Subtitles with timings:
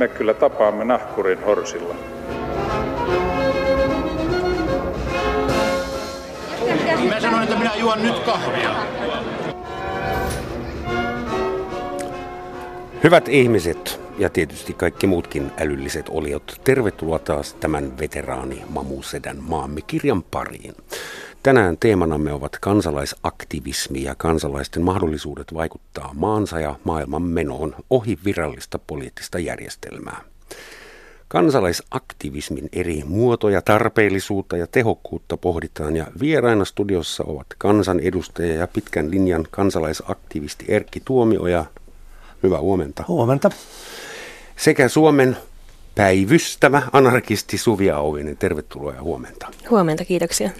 [0.00, 1.94] me kyllä tapaamme nahkurin horsilla.
[7.08, 8.70] Mä sanoin, että minä juon nyt kahvia.
[13.04, 20.22] Hyvät ihmiset ja tietysti kaikki muutkin älylliset oliot, tervetuloa taas tämän veteraani Mamusedän maamme kirjan
[20.22, 20.74] pariin.
[21.42, 29.38] Tänään teemanamme ovat kansalaisaktivismi ja kansalaisten mahdollisuudet vaikuttaa maansa ja maailman menoon ohi virallista poliittista
[29.38, 30.20] järjestelmää.
[31.28, 39.46] Kansalaisaktivismin eri muotoja, tarpeellisuutta ja tehokkuutta pohditaan ja vieraina studiossa ovat kansanedustaja ja pitkän linjan
[39.50, 41.64] kansalaisaktivisti Erkki Tuomioja.
[42.42, 43.04] Hyvää huomenta.
[43.08, 43.50] Huomenta.
[44.56, 45.36] Sekä Suomen
[45.94, 48.36] päivystävä anarkisti Suvi Auvinen.
[48.36, 49.48] Tervetuloa ja huomenta.
[49.70, 50.50] Huomenta, kiitoksia.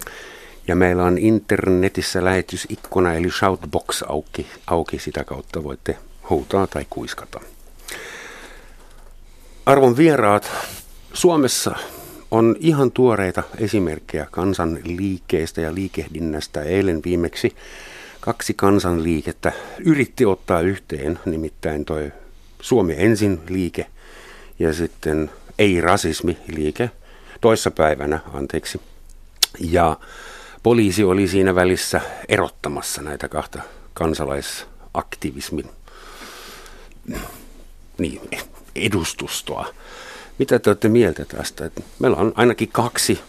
[0.67, 4.99] Ja meillä on internetissä lähetysikkuna eli shoutbox auki, auki.
[4.99, 5.97] Sitä kautta voitte
[6.29, 7.39] huutaa tai kuiskata.
[9.65, 10.51] Arvon vieraat,
[11.13, 11.75] Suomessa
[12.31, 16.61] on ihan tuoreita esimerkkejä kansanliikkeestä ja liikehdinnästä.
[16.61, 17.55] Eilen viimeksi
[18.19, 19.51] kaksi kansanliikettä
[19.85, 22.11] yritti ottaa yhteen, nimittäin toi
[22.61, 23.87] Suomi ensin liike
[24.59, 26.89] ja sitten ei-rasismi liike
[27.41, 28.81] toissapäivänä, anteeksi.
[29.59, 29.97] Ja
[30.63, 33.61] poliisi oli siinä välissä erottamassa näitä kahta
[33.93, 35.69] kansalaisaktivismin
[37.97, 38.21] niin,
[38.75, 39.65] edustustoa.
[40.37, 41.65] Mitä te olette mieltä tästä?
[41.65, 43.21] Että meillä on ainakin kaksi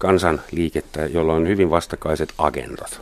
[0.00, 3.00] kansanliikettä, jolla on hyvin vastakaiset agendat.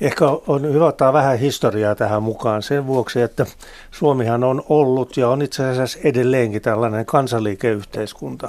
[0.00, 3.46] Ehkä on hyvä ottaa vähän historiaa tähän mukaan sen vuoksi, että
[3.90, 8.48] Suomihan on ollut ja on itse asiassa edelleenkin tällainen kansanliikeyhteiskunta.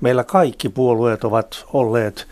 [0.00, 2.28] Meillä kaikki puolueet ovat olleet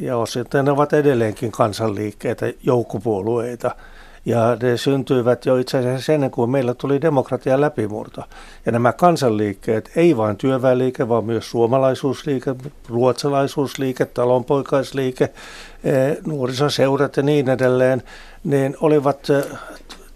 [0.00, 3.74] ja osittain ne ovat edelleenkin kansanliikkeitä, joukkopuolueita–
[4.26, 8.22] ja ne syntyivät jo itse asiassa ennen kuin meillä tuli demokratia läpimurto.
[8.66, 12.54] Ja nämä kansanliikkeet, ei vain työväenliike, vaan myös suomalaisuusliike,
[12.88, 15.24] ruotsalaisuusliike, talonpoikaisliike,
[15.84, 18.02] eh, nuorisoseurat ja niin edelleen,
[18.44, 19.44] niin olivat eh,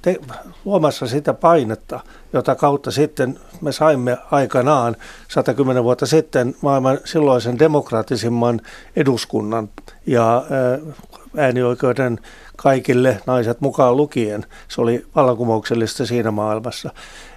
[0.03, 0.17] te,
[0.65, 2.01] luomassa sitä painetta,
[2.33, 4.97] jota kautta sitten me saimme aikanaan
[5.29, 8.61] 110 vuotta sitten maailman silloisen demokraattisimman
[8.97, 9.69] eduskunnan
[10.07, 10.95] ja eh,
[11.37, 12.19] äänioikeuden
[12.57, 14.47] kaikille, naiset mukaan lukien.
[14.69, 16.91] Se oli vallankumouksellista siinä maailmassa.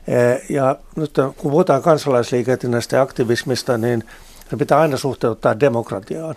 [0.07, 0.15] E,
[0.49, 4.03] ja nyt kun puhutaan kansalaisliiketinnästä ja aktivismista, niin
[4.49, 6.35] se pitää aina suhteuttaa demokratiaan.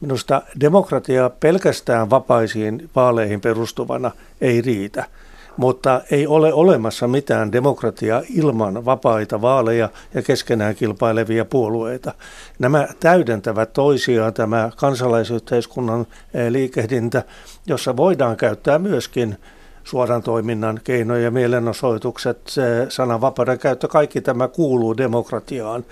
[0.00, 4.10] Minusta demokratia pelkästään vapaisiin vaaleihin perustuvana
[4.40, 5.04] ei riitä
[5.58, 12.14] mutta ei ole olemassa mitään demokratiaa ilman vapaita vaaleja ja keskenään kilpailevia puolueita.
[12.58, 17.22] Nämä täydentävät toisiaan tämä kansalaisyhteiskunnan eh, liikehdintä,
[17.66, 19.36] jossa voidaan käyttää myöskin
[19.88, 22.38] suoran toiminnan keinoja, mielenosoitukset,
[22.88, 25.84] sananvapauden käyttö, kaikki tämä kuuluu demokratiaan.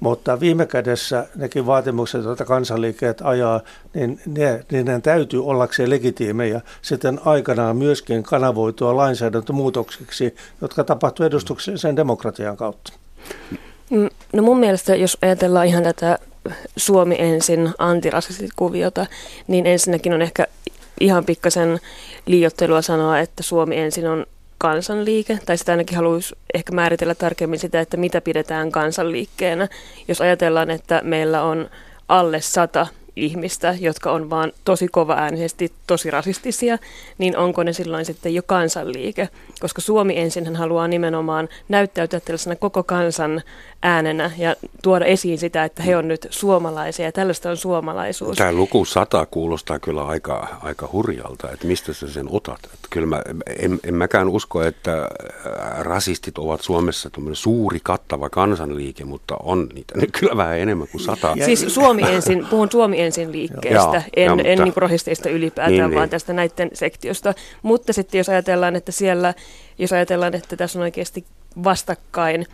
[0.00, 3.60] Mutta viime kädessä nekin vaatimukset, joita kansanliikkeet ajaa,
[3.94, 12.56] niin ne, niiden täytyy ollakseen legitiimejä sitten aikanaan myöskin kanavoitua lainsäädäntömuutoksiksi, jotka tapahtuu edustuksellisen demokratian
[12.56, 12.92] kautta.
[13.90, 16.18] Mm, no mun mielestä, jos ajatellaan ihan tätä
[16.76, 19.06] Suomi ensin antirasistikuviota,
[19.46, 20.46] niin ensinnäkin on ehkä
[21.00, 21.80] ihan pikkasen
[22.26, 24.26] liiottelua sanoa, että Suomi ensin on
[24.58, 29.68] kansanliike, tai sitä ainakin haluaisi ehkä määritellä tarkemmin sitä, että mitä pidetään kansanliikkeenä.
[30.08, 31.70] Jos ajatellaan, että meillä on
[32.08, 32.86] alle sata
[33.16, 36.78] ihmistä, jotka on vaan tosi kova äänisesti tosi rasistisia,
[37.18, 39.28] niin onko ne silloin sitten jo kansanliike?
[39.60, 43.42] Koska Suomi ensin haluaa nimenomaan näyttäytyä tällaisena koko kansan
[43.82, 48.36] äänenä ja tuoda esiin sitä, että he on nyt suomalaisia ja tällaista on suomalaisuus.
[48.36, 52.60] Tämä luku 100 kuulostaa kyllä aika, aika hurjalta, että mistä sä sen otat.
[52.64, 53.22] Että kyllä mä,
[53.58, 55.08] en, en mäkään usko, että äh,
[55.80, 61.36] rasistit ovat Suomessa suuri kattava kansanliike, mutta on niitä nyt kyllä vähän enemmän kuin sata.
[61.44, 65.72] Siis Suomi ensin, puhun Suomi ensin liikkeestä, ja, en, ja, mutta, en niin rasisteista ylipäätään,
[65.72, 66.10] niin, vaan niin.
[66.10, 67.34] tästä näiden sektiosta.
[67.62, 69.34] Mutta sitten jos ajatellaan, että siellä,
[69.78, 71.24] jos ajatellaan, että tässä on oikeasti
[71.64, 72.46] vastakkain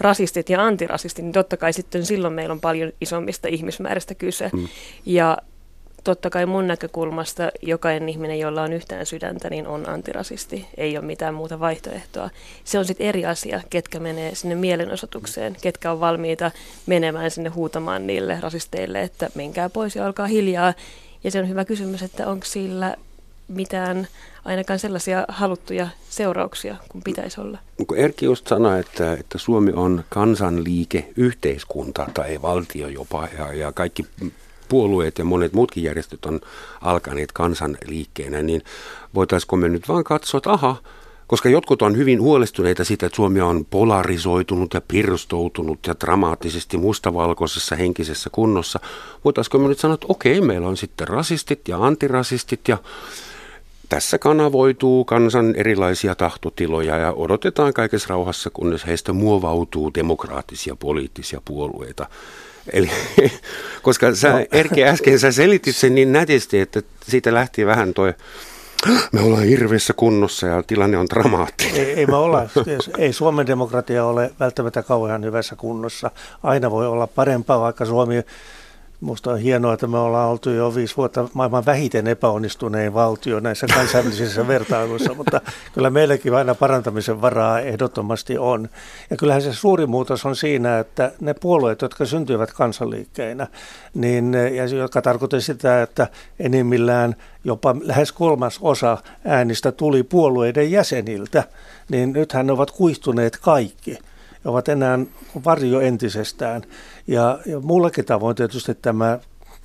[0.00, 4.50] rasistit ja antirasistit, niin totta kai sitten silloin meillä on paljon isommista ihmismääristä kyse.
[4.52, 4.68] Mm.
[5.06, 5.38] Ja
[6.04, 10.66] totta kai mun näkökulmasta jokainen ihminen, jolla on yhtään sydäntä, niin on antirasisti.
[10.76, 12.30] Ei ole mitään muuta vaihtoehtoa.
[12.64, 16.50] Se on sitten eri asia, ketkä menee sinne mielenosoitukseen, ketkä on valmiita
[16.86, 20.74] menemään sinne huutamaan niille rasisteille, että menkää pois ja olkaa hiljaa.
[21.24, 22.96] Ja se on hyvä kysymys, että onko sillä
[23.50, 24.08] mitään
[24.44, 27.58] ainakaan sellaisia haluttuja seurauksia kuin pitäisi olla.
[27.86, 33.72] Kun Erkki just sanoi, että, että Suomi on kansanliike, yhteiskunta tai valtio jopa ja, ja
[33.72, 34.06] kaikki
[34.68, 36.40] puolueet ja monet muutkin järjestöt on
[36.80, 38.62] alkaneet kansanliikkeenä, niin
[39.14, 40.76] voitaisiko me nyt vaan katsoa, että aha,
[41.30, 47.76] Koska jotkut on hyvin huolestuneita siitä, että Suomi on polarisoitunut ja pirstoutunut ja dramaattisesti mustavalkoisessa
[47.76, 48.80] henkisessä kunnossa.
[49.24, 52.78] Voitaisiko me nyt sanoa, että okei, meillä on sitten rasistit ja antirasistit ja
[53.90, 62.06] tässä kanavoituu kansan erilaisia tahtotiloja ja odotetaan kaikessa rauhassa, kunnes heistä muovautuu demokraattisia poliittisia puolueita.
[62.72, 62.90] Eli,
[63.82, 64.46] koska sä, no.
[64.52, 68.14] Erke, äsken sä selitit sen niin nätisti, että siitä lähti vähän toi
[69.12, 71.76] me ollaan hirveässä kunnossa ja tilanne on dramaattinen.
[71.76, 72.42] Ei, ei, me olla,
[72.98, 76.10] ei Suomen demokratia ole välttämättä kauhean hyvässä kunnossa.
[76.42, 78.14] Aina voi olla parempaa, vaikka Suomi
[79.00, 83.66] Minusta on hienoa, että me ollaan oltu jo viisi vuotta maailman vähiten epäonnistunein valtio näissä
[83.74, 85.40] kansainvälisissä vertailuissa, mutta
[85.72, 88.68] kyllä meilläkin aina parantamisen varaa ehdottomasti on.
[89.10, 93.46] Ja kyllähän se suuri muutos on siinä, että ne puolueet, jotka syntyivät kansanliikkeinä,
[93.94, 96.06] niin, ja jotka tarkoitti sitä, että
[96.40, 101.44] enimmillään jopa lähes kolmas osa äänistä tuli puolueiden jäseniltä,
[101.88, 103.98] niin nythän ne ovat kuihtuneet kaikki–
[104.44, 104.98] ovat enää
[105.44, 106.62] varjo entisestään.
[107.06, 109.18] Ja, ja muullakin tavoin tietysti tämä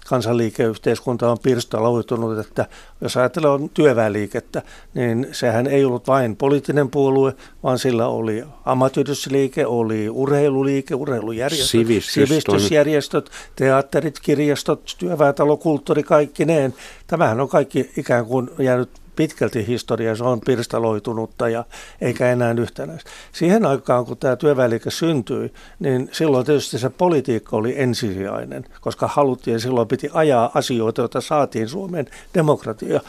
[0.06, 2.66] kansanliikeyhteiskunta on pirstaloitunut, että
[3.01, 4.62] jos ajatellaan työväenliikettä,
[4.94, 7.33] niin sehän ei ollut vain poliittinen puolue,
[7.63, 16.71] vaan sillä oli ammattiyhdistysliike, oli urheiluliike, urheilujärjestöt, Sivistys, sivistysjärjestöt, teatterit, kirjastot, työväentalo, kulttuuri, kaikki ne.
[17.07, 21.66] Tämähän on kaikki ikään kuin jäänyt pitkälti historia, se on pirstaloitunutta ja
[22.02, 23.10] eikä enää yhtenäistä.
[23.32, 29.60] Siihen aikaan, kun tämä työväliike syntyi, niin silloin tietysti se politiikka oli ensisijainen, koska haluttiin
[29.60, 33.02] silloin piti ajaa asioita, joita saatiin Suomen demokratia.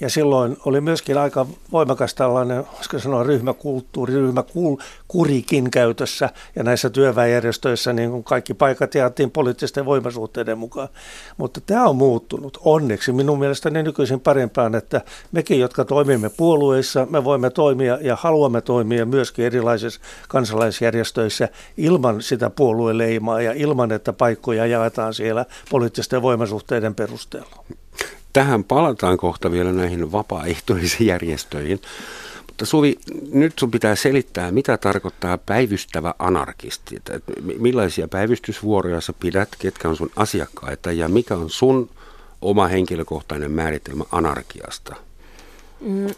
[0.00, 6.30] Ja silloin oli myöskin aika voimakas tällainen, voisiko sanoa, ryhmäkulttuuri, ryhmäkurikin käytössä.
[6.56, 10.88] Ja näissä työväenjärjestöissä niin kuin kaikki paikat jaettiin poliittisten voimasuhteiden mukaan.
[11.36, 15.00] Mutta tämä on muuttunut onneksi minun mielestäni nykyisin parempaan, että
[15.32, 22.50] mekin, jotka toimimme puolueissa, me voimme toimia ja haluamme toimia myöskin erilaisissa kansalaisjärjestöissä ilman sitä
[22.50, 27.64] puolueleimaa ja ilman, että paikkoja jaetaan siellä poliittisten voimasuhteiden perusteella.
[28.32, 31.80] Tähän palataan kohta vielä näihin vapaaehtoisiin järjestöihin.
[32.46, 32.96] Mutta Suvi,
[33.32, 36.96] nyt sun pitää selittää, mitä tarkoittaa päivystävä anarkisti.
[36.96, 37.20] Että
[37.58, 41.90] millaisia päivystysvuoroja sä pidät, ketkä on sun asiakkaita ja mikä on sun
[42.42, 44.96] oma henkilökohtainen määritelmä anarkiasta?
[45.80, 46.14] Mm,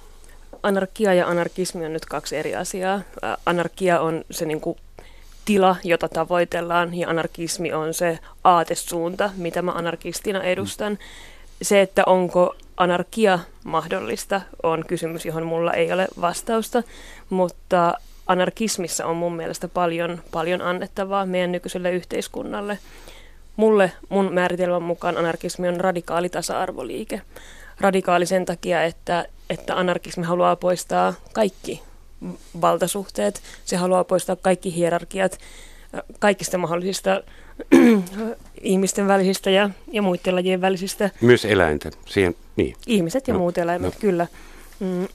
[0.63, 3.01] anarkia ja anarkismi on nyt kaksi eri asiaa.
[3.47, 4.79] Anarkia on se niin kuin
[5.45, 10.93] tila, jota tavoitellaan, ja anarkismi on se aatesuunta, mitä mä anarkistina edustan.
[10.93, 10.99] Mm
[11.63, 16.83] se, että onko anarkia mahdollista, on kysymys, johon mulla ei ole vastausta,
[17.31, 17.95] mutta
[18.27, 22.79] anarkismissa on mun mielestä paljon, paljon annettavaa meidän nykyiselle yhteiskunnalle.
[23.57, 27.21] Mulle, mun määritelmän mukaan anarkismi on radikaali tasa-arvoliike.
[27.81, 31.83] Radikaali sen takia, että, että anarkismi haluaa poistaa kaikki
[32.61, 35.39] valtasuhteet, se haluaa poistaa kaikki hierarkiat
[36.19, 37.23] kaikista mahdollisista
[38.63, 41.11] ihmisten välisistä ja, ja muiden lajien välisistä.
[41.21, 42.77] Myös eläinten, siihen, niin.
[42.87, 44.01] Ihmiset ja no, muut eläimet, no.
[44.01, 44.27] kyllä.
[44.81, 45.09] Mm,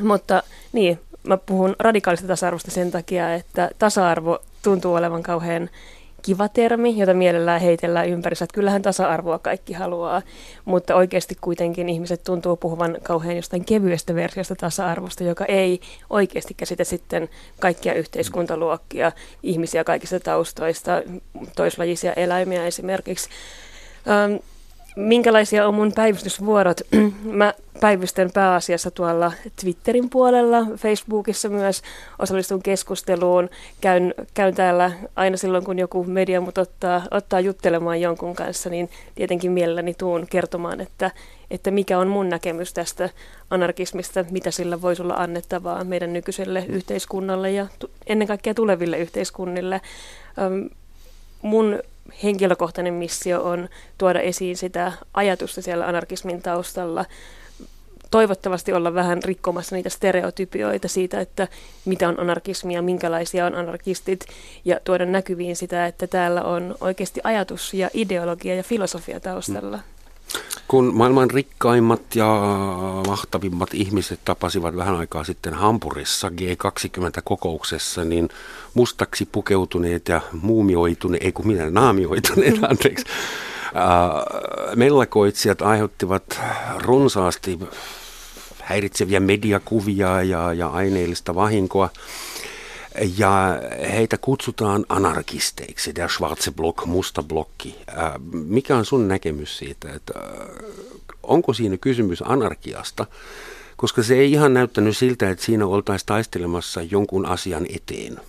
[0.08, 0.42] mutta
[0.72, 5.70] niin, mä puhun radikaalista tasa-arvosta sen takia, että tasa-arvo tuntuu olevan kauhean
[6.28, 10.22] kiva termi, jota mielellään heitellään ympärissä, että kyllähän tasa-arvoa kaikki haluaa,
[10.64, 15.80] mutta oikeasti kuitenkin ihmiset tuntuu puhuvan kauhean jostain kevyestä versiosta tasa-arvosta, joka ei
[16.10, 17.28] oikeasti käsitä sitten
[17.60, 21.02] kaikkia yhteiskuntaluokkia, ihmisiä kaikista taustoista,
[21.56, 23.28] toislajisia eläimiä esimerkiksi.
[24.98, 26.80] Minkälaisia on mun päivystysvuorot?
[27.24, 31.82] Mä päivystän pääasiassa tuolla Twitterin puolella, Facebookissa myös
[32.18, 33.50] osallistun keskusteluun.
[33.80, 38.90] Käyn, käyn täällä aina silloin, kun joku media mut ottaa, ottaa juttelemaan jonkun kanssa, niin
[39.14, 41.10] tietenkin mielelläni tuun kertomaan, että,
[41.50, 43.10] että mikä on mun näkemys tästä
[43.50, 47.66] anarkismista, mitä sillä voisi olla annettavaa meidän nykyiselle yhteiskunnalle ja
[48.06, 49.80] ennen kaikkea tuleville yhteiskunnille.
[51.42, 51.78] mun
[52.22, 57.04] henkilökohtainen missio on tuoda esiin sitä ajatusta siellä anarkismin taustalla,
[58.10, 61.48] toivottavasti olla vähän rikkomassa niitä stereotypioita siitä, että
[61.84, 64.26] mitä on anarkismi ja minkälaisia on anarkistit,
[64.64, 69.76] ja tuoda näkyviin sitä, että täällä on oikeasti ajatus ja ideologia ja filosofia taustalla.
[69.76, 69.97] Mm.
[70.68, 72.40] Kun maailman rikkaimmat ja
[73.06, 78.28] mahtavimmat ihmiset tapasivat vähän aikaa sitten Hampurissa G20-kokouksessa, niin
[78.74, 83.04] mustaksi pukeutuneet ja muumioituneet, ei kun minä, naamioituneet, anteeksi,
[84.76, 86.40] mellakoitsijat aiheuttivat
[86.76, 87.58] runsaasti
[88.62, 91.90] häiritseviä mediakuvia ja, ja aineellista vahinkoa.
[93.18, 93.60] Ja
[93.92, 97.76] heitä kutsutaan anarkisteiksi, der schwarze Block, musta blokki.
[97.98, 100.48] Äh, mikä on sun näkemys siitä, että äh,
[101.22, 103.06] onko siinä kysymys anarkiasta,
[103.76, 108.20] koska se ei ihan näyttänyt siltä, että siinä oltaisiin taistelemassa jonkun asian eteen.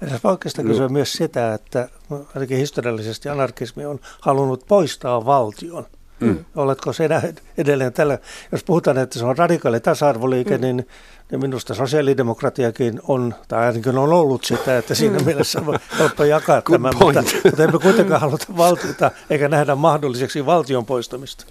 [0.00, 0.72] Tässä voi oikeastaan no.
[0.72, 1.88] kysyä myös sitä, että
[2.34, 5.86] ainakin historiallisesti anarkismi on halunnut poistaa valtion.
[6.20, 6.44] Mm.
[6.56, 7.22] Oletko sinä
[7.58, 8.18] edelleen tällä,
[8.52, 10.62] jos puhutaan, että se on radikaali tasa-arvoliike, mm.
[10.62, 10.88] niin,
[11.30, 15.24] niin minusta sosiaalidemokratiakin on, tai ainakin on ollut sitä, että siinä mm.
[15.24, 20.46] mielessä on helppo jakaa Good tämä, mutta, mutta emme kuitenkaan haluta valtiota eikä nähdä mahdolliseksi
[20.46, 21.44] valtion poistamista.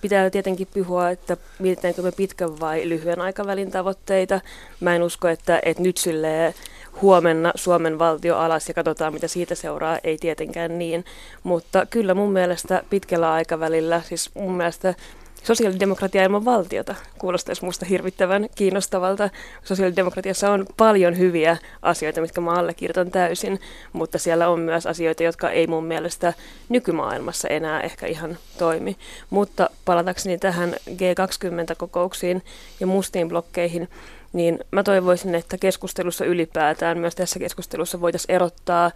[0.00, 4.40] Pitää tietenkin puhua, että mietitäänkö me pitkän vai lyhyen aikavälin tavoitteita.
[4.80, 6.54] Mä en usko, että, että nyt silleen
[7.02, 9.98] huomenna Suomen valtio alas ja katsotaan, mitä siitä seuraa.
[10.04, 11.04] Ei tietenkään niin,
[11.42, 14.94] mutta kyllä mun mielestä pitkällä aikavälillä, siis mun mielestä
[15.44, 19.30] sosiaalidemokratia ilman valtiota kuulostaisi minusta hirvittävän kiinnostavalta.
[19.64, 23.60] Sosiaalidemokratiassa on paljon hyviä asioita, mitkä mä allekirjoitan täysin,
[23.92, 26.32] mutta siellä on myös asioita, jotka ei mun mielestä
[26.68, 28.96] nykymaailmassa enää ehkä ihan toimi.
[29.30, 32.42] Mutta palatakseni tähän G20-kokouksiin
[32.80, 33.88] ja mustiin blokkeihin,
[34.32, 38.90] niin mä toivoisin, että keskustelussa ylipäätään, myös tässä keskustelussa voitaisiin erottaa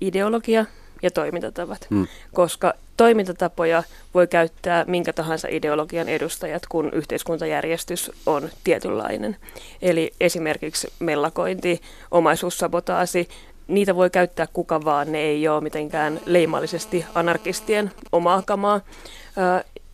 [0.00, 0.64] ideologia
[1.02, 2.06] ja toimintatavat, hmm.
[2.32, 3.82] koska toimintatapoja
[4.14, 9.36] voi käyttää minkä tahansa ideologian edustajat, kun yhteiskuntajärjestys on tietynlainen.
[9.82, 11.80] Eli esimerkiksi mellakointi,
[12.10, 13.28] omaisuussabotaasi,
[13.68, 18.80] niitä voi käyttää kuka vaan, ne ei ole mitenkään leimallisesti anarkistien omaa kamaa.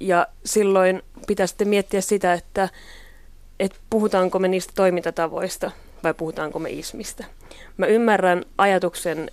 [0.00, 2.68] Ja silloin pitää sitten miettiä sitä, että,
[3.60, 5.70] että puhutaanko me niistä toimintatavoista
[6.04, 7.24] vai puhutaanko me ismistä.
[7.76, 9.30] Mä ymmärrän ajatuksen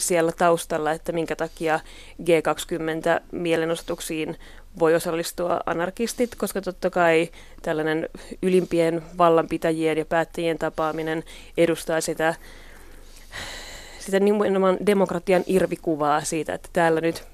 [0.00, 1.80] siellä taustalla, että minkä takia
[2.22, 4.36] G20-mielenosoituksiin
[4.78, 7.28] voi osallistua anarkistit, koska totta kai
[7.62, 8.08] tällainen
[8.42, 11.24] ylimpien vallanpitäjien ja päättäjien tapaaminen
[11.56, 12.34] edustaa sitä,
[13.98, 17.24] sitä nimenomaan demokratian irvikuvaa siitä, että täällä nyt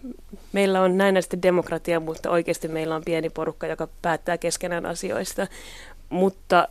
[0.52, 5.46] meillä on näennäisesti demokratia, mutta oikeasti meillä on pieni porukka, joka päättää keskenään asioista.
[6.10, 6.68] Mutta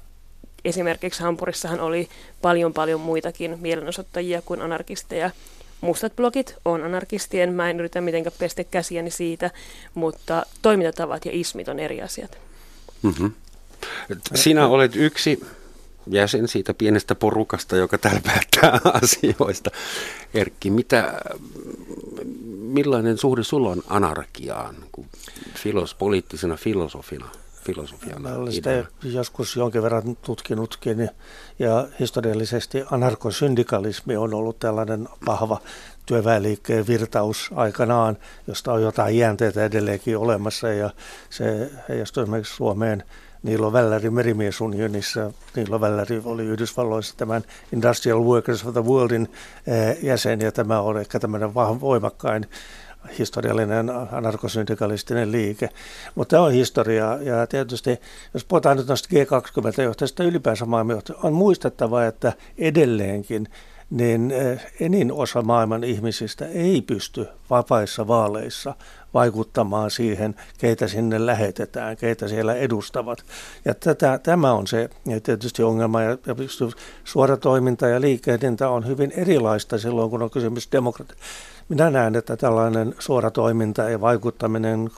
[0.66, 2.10] esimerkiksi Hampurissahan oli
[2.42, 5.32] paljon paljon muitakin mielenosoittajia kuin anarkisteja,
[5.84, 9.52] mustat blogit on anarkistien, mä en yritä mitenkään pestä käsiäni siitä,
[9.94, 12.38] mutta toimintatavat ja ismit on eri asiat.
[13.02, 13.32] Mm-hmm.
[14.36, 15.44] Sinä olet yksi
[16.08, 19.70] jäsen siitä pienestä porukasta, joka täällä päättää asioista.
[20.34, 21.22] Erkki, mitä,
[22.58, 24.76] millainen suhde sulla on anarkiaan
[25.56, 27.30] filos, poliittisena filosofina?
[27.66, 28.20] Filosofiana.
[28.30, 31.10] Mä olen sitä joskus jonkin verran tutkinutkin
[31.60, 35.62] ja historiallisesti anarkosyndikalismi on ollut tällainen vahva
[36.06, 38.18] työväenliikkeen virtaus aikanaan,
[38.48, 40.90] josta on jotain jäänteitä edelleenkin olemassa ja
[41.30, 43.04] se heijastuu esimerkiksi Suomeen
[43.44, 45.32] Niilo Välläri merimiesunionissa.
[45.56, 47.44] Niilo Välläri oli Yhdysvalloissa tämän
[47.74, 49.32] Industrial Workers of the Worldin
[49.68, 52.46] eh, jäsen ja tämä on ehkä tämmöinen voimakkain
[53.20, 55.70] historiallinen anarkosyndikalistinen liike.
[56.16, 58.00] Mutta tämä on historiaa ja tietysti,
[58.34, 63.48] jos puhutaan nyt noista G20-johtajista ylipäänsä maailmanjohtajista, on muistettava, että edelleenkin
[63.90, 68.76] niin eh, enin osa maailman ihmisistä ei pysty vapaissa vaaleissa
[69.14, 73.24] vaikuttamaan siihen, keitä sinne lähetetään, keitä siellä edustavat.
[73.66, 76.36] Ja tätä, tämä on se ja tietysti ongelma, ja, ja
[77.04, 81.24] suora toiminta ja liikehdintä on hyvin erilaista silloin, kun on kysymys demokratiasta
[81.70, 84.92] minä näen, että tällainen suora toiminta ja vaikuttaminen,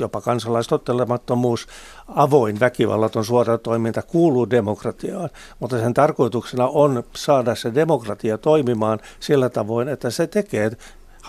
[0.00, 1.66] jopa kansalaistottelemattomuus,
[2.08, 9.48] avoin väkivallaton suora toiminta kuuluu demokratiaan, mutta sen tarkoituksena on saada se demokratia toimimaan sillä
[9.48, 10.70] tavoin, että se tekee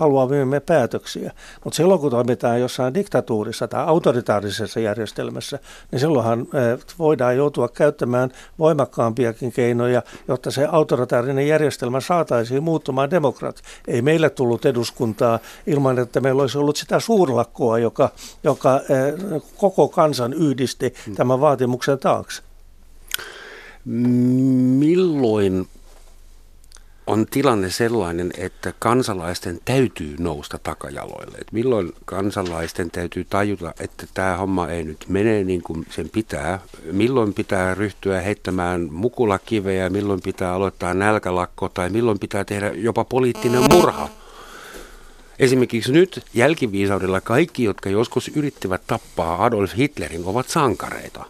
[0.01, 1.31] haluamme päätöksiä.
[1.63, 5.59] Mutta silloin kun toimitaan jossain diktatuurissa tai autoritaarisessa järjestelmässä,
[5.91, 13.61] niin silloinhan eh, voidaan joutua käyttämään voimakkaampiakin keinoja, jotta se autoritaarinen järjestelmä saataisiin muuttumaan demokrat.
[13.87, 18.09] Ei meille tullut eduskuntaa ilman, että meillä olisi ollut sitä suurlakkoa, joka,
[18.43, 22.41] joka eh, koko kansan yhdisti tämän vaatimuksen taakse.
[24.79, 25.67] Milloin
[27.11, 31.37] on tilanne sellainen, että kansalaisten täytyy nousta takajaloille.
[31.37, 36.59] Et milloin kansalaisten täytyy tajuta, että tämä homma ei nyt mene niin kuin sen pitää.
[36.91, 43.63] Milloin pitää ryhtyä heittämään mukulakiveä, milloin pitää aloittaa nälkälakko tai milloin pitää tehdä jopa poliittinen
[43.73, 44.09] murha.
[45.39, 51.25] Esimerkiksi nyt jälkiviisaudella kaikki, jotka joskus yrittivät tappaa Adolf Hitlerin, ovat sankareita.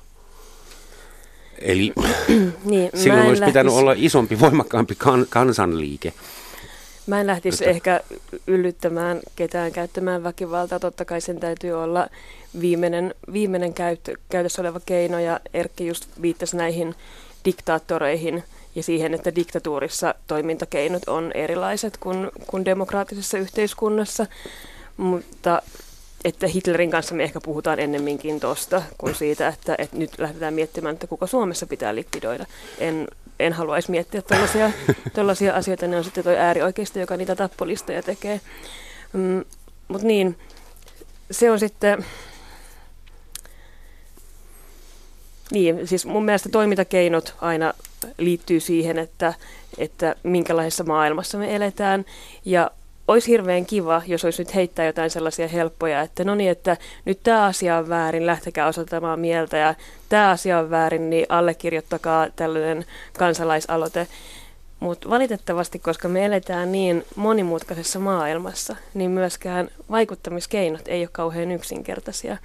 [1.62, 1.94] Eli
[2.66, 3.54] niin, silloin olisi lähtis...
[3.54, 6.14] pitänyt olla isompi, voimakkaampi kan, kansanliike.
[7.08, 7.72] Mä en lähtisi Että...
[7.72, 8.02] ehkä
[8.48, 10.80] yllyttämään ketään käyttämään väkivaltaa.
[10.80, 12.08] Totta kai sen täytyy olla
[12.62, 15.20] viimeinen, viimeinen käyttö, käytössä oleva keino.
[15.20, 16.96] Ja Erkki just viittasi näihin
[17.46, 18.44] diktaattoreihin
[18.76, 24.26] ja siihen, että diktatuurissa toimintakeinot on erilaiset kuin, kuin demokraattisessa yhteiskunnassa.
[24.98, 25.62] Mutta
[26.24, 30.94] että Hitlerin kanssa me ehkä puhutaan ennemminkin tuosta kuin siitä, että, että nyt lähdetään miettimään,
[30.94, 32.46] että kuka Suomessa pitää likvidoida.
[32.80, 33.08] En,
[33.40, 34.22] en haluaisi miettiä
[35.14, 38.42] tällaisia asioita, ne on sitten tuo äärioikeisto, joka niitä tappolistoja tekee.
[39.14, 39.46] Mm,
[39.88, 40.38] Mutta niin,
[41.32, 42.06] se on sitten...
[45.52, 47.74] Niin, siis mun mielestä toimintakeinot aina
[48.18, 49.34] liittyy siihen, että,
[49.78, 52.06] että minkälaisessa maailmassa me eletään.
[52.46, 52.72] Ja
[53.12, 57.20] olisi hirveän kiva, jos olisi nyt heittää jotain sellaisia helppoja, että no niin, että nyt
[57.24, 59.76] tämä asia on väärin, lähtekää osoittamaan mieltä ja
[60.10, 62.86] tämä asia on väärin, niin allekirjoittakaa tällainen
[63.18, 64.08] kansalaisaloite.
[64.80, 72.38] Mutta valitettavasti, koska me eletään niin monimutkaisessa maailmassa, niin myöskään vaikuttamiskeinot ei ole kauhean yksinkertaisia.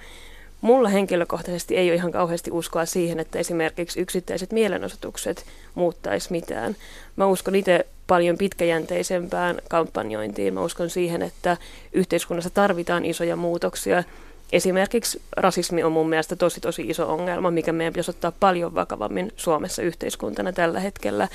[0.61, 5.45] Mulla henkilökohtaisesti ei ole ihan kauheasti uskoa siihen, että esimerkiksi yksittäiset mielenosoitukset
[5.75, 6.75] muuttaisi mitään.
[7.15, 10.53] Mä uskon itse paljon pitkäjänteisempään kampanjointiin.
[10.53, 11.57] Mä uskon siihen, että
[11.93, 14.03] yhteiskunnassa tarvitaan isoja muutoksia.
[14.51, 19.31] Esimerkiksi rasismi on mun mielestä tosi tosi iso ongelma, mikä meidän pitäisi ottaa paljon vakavammin
[19.35, 21.27] Suomessa yhteiskuntana tällä hetkellä.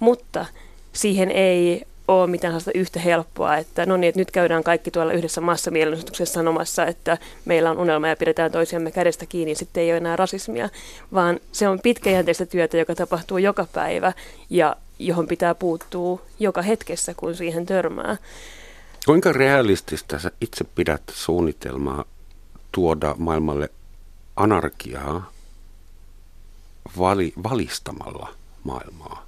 [0.00, 0.46] Mutta
[0.92, 5.12] siihen ei ole mitään sellaista yhtä helppoa, että no niin, että nyt käydään kaikki tuolla
[5.12, 9.96] yhdessä massamielenosoituksessa sanomassa, että meillä on unelma ja pidetään toisiamme kädestä kiinni, sitten ei ole
[9.96, 10.68] enää rasismia,
[11.14, 14.12] vaan se on pitkäjänteistä työtä, joka tapahtuu joka päivä
[14.50, 18.16] ja johon pitää puuttua joka hetkessä, kun siihen törmää.
[19.06, 22.04] Kuinka realistista sä itse pidät suunnitelmaa
[22.72, 23.70] tuoda maailmalle
[24.36, 25.30] anarkiaa
[26.98, 28.34] vali, valistamalla
[28.64, 29.25] maailmaa?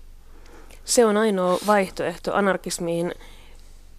[0.89, 2.35] Se on ainoa vaihtoehto.
[2.35, 3.15] Anarkismiin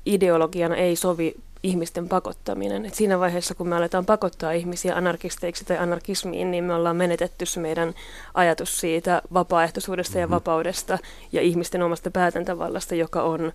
[0.06, 2.86] ideologiana ei sovi ihmisten pakottaminen.
[2.86, 7.46] Et siinä vaiheessa, kun me aletaan pakottaa ihmisiä anarkisteiksi tai anarkismiin, niin me ollaan menetetty
[7.46, 7.94] se meidän
[8.34, 10.98] ajatus siitä vapaaehtoisuudesta ja vapaudesta
[11.32, 13.52] ja ihmisten omasta päätäntävallasta, joka on,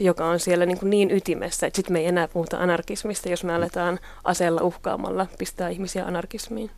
[0.00, 3.44] joka on siellä niin, kuin niin ytimessä, että sitten me ei enää puhuta anarkismista, jos
[3.44, 6.70] me aletaan aseella uhkaamalla pistää ihmisiä anarkismiin.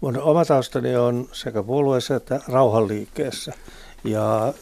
[0.00, 3.52] Mun oma taustani on sekä puolueessa että rauhanliikkeessä.
[4.04, 4.54] Ja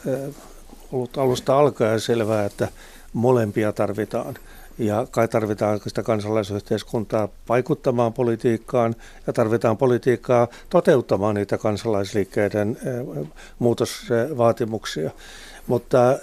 [0.93, 2.69] ollut alusta alkaen selvää, että
[3.13, 4.35] molempia tarvitaan–
[4.81, 8.95] ja kai tarvitaan sitä kansalaisyhteiskuntaa vaikuttamaan politiikkaan
[9.27, 13.27] ja tarvitaan politiikkaa toteuttamaan niitä kansalaisliikkeiden eh,
[13.59, 15.11] muutosvaatimuksia.
[15.71, 16.19] Mutta eh,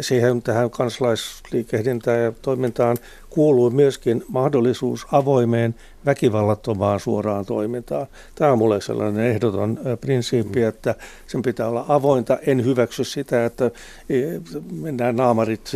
[0.00, 2.96] siihen tähän kansalaisliikehdintään ja toimintaan
[3.30, 5.74] kuuluu myöskin mahdollisuus avoimeen
[6.06, 8.06] väkivallattomaan suoraan toimintaan.
[8.34, 10.94] Tämä on mulle sellainen ehdoton eh, prinsiippi, että
[11.26, 12.38] sen pitää olla avointa.
[12.46, 13.70] En hyväksy sitä, että
[14.10, 14.40] eh,
[14.72, 15.70] mennään naamarit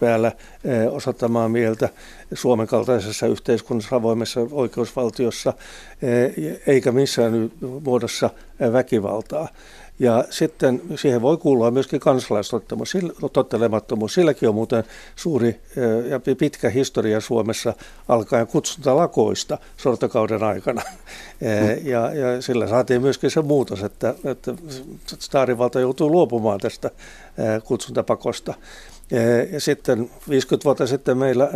[0.00, 0.32] päällä
[0.90, 1.88] osoittamaan mieltä
[2.34, 5.52] Suomen kaltaisessa yhteiskunnassa, avoimessa oikeusvaltiossa,
[6.66, 7.50] eikä missään
[7.84, 8.30] muodossa
[8.72, 9.48] väkivaltaa.
[9.98, 14.14] Ja sitten siihen voi kuulua myöskin kansalaistottelemattomuus.
[14.14, 14.84] Silläkin on muuten
[15.16, 15.60] suuri
[16.08, 17.74] ja pitkä historia Suomessa
[18.08, 20.82] alkaen kutsuntalakoista sortokauden aikana.
[21.40, 21.86] Mm.
[21.86, 24.54] Ja, ja sillä saatiin myöskin se muutos, että, että
[25.18, 26.90] staarivalta joutuu luopumaan tästä
[27.64, 28.54] kutsuntapakosta.
[29.52, 31.50] Ja sitten 50 vuotta sitten meillä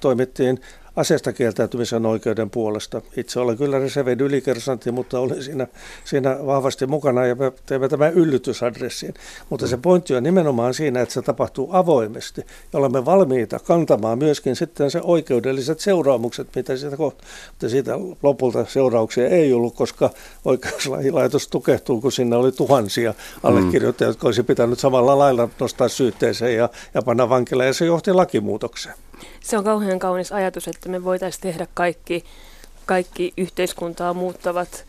[0.00, 0.60] toimittiin
[1.00, 3.02] aseesta kieltäytymisen oikeuden puolesta.
[3.16, 5.66] Itse olen kyllä reservin ylikersantti, mutta olen siinä,
[6.04, 9.14] siinä vahvasti mukana ja me teemme tämän yllytysadressin.
[9.50, 12.40] Mutta se pointti on nimenomaan siinä, että se tapahtuu avoimesti
[12.72, 17.24] ja olemme valmiita kantamaan myöskin sitten se oikeudelliset seuraamukset, mitä siitä kohta.
[17.50, 20.10] Mutta siitä lopulta seurauksia ei ollut, koska
[20.44, 26.68] oikeuslaitos tukehtuu, kun sinne oli tuhansia allekirjoittajia, jotka olisi pitänyt samalla lailla nostaa syytteeseen ja,
[26.94, 28.94] ja panna vankilaan ja se johti lakimuutokseen.
[29.40, 32.24] Se on kauhean kaunis ajatus, että me voitaisiin tehdä kaikki,
[32.86, 34.84] kaikki yhteiskuntaa muuttavat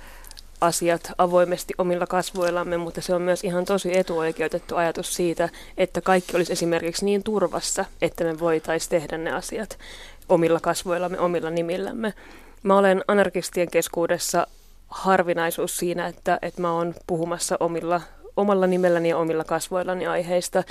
[0.62, 6.36] asiat avoimesti omilla kasvoillamme, mutta se on myös ihan tosi etuoikeutettu ajatus siitä, että kaikki
[6.36, 9.78] olisi esimerkiksi niin turvassa, että me voitaisiin tehdä ne asiat
[10.30, 12.14] omilla kasvoillamme, omilla nimillämme.
[12.64, 14.48] Mä olen anarkistien keskuudessa
[14.88, 18.02] harvinaisuus siinä, että, että mä oon puhumassa omilla
[18.38, 20.64] omalla nimelläni ja omilla kasvoillani aiheista.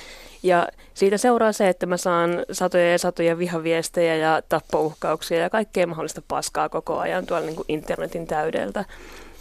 [0.43, 5.87] Ja siitä seuraa se, että mä saan satoja ja satoja vihaviestejä ja tappouhkauksia ja kaikkea
[5.87, 8.85] mahdollista paskaa koko ajan tuolla niin kuin internetin täydeltä.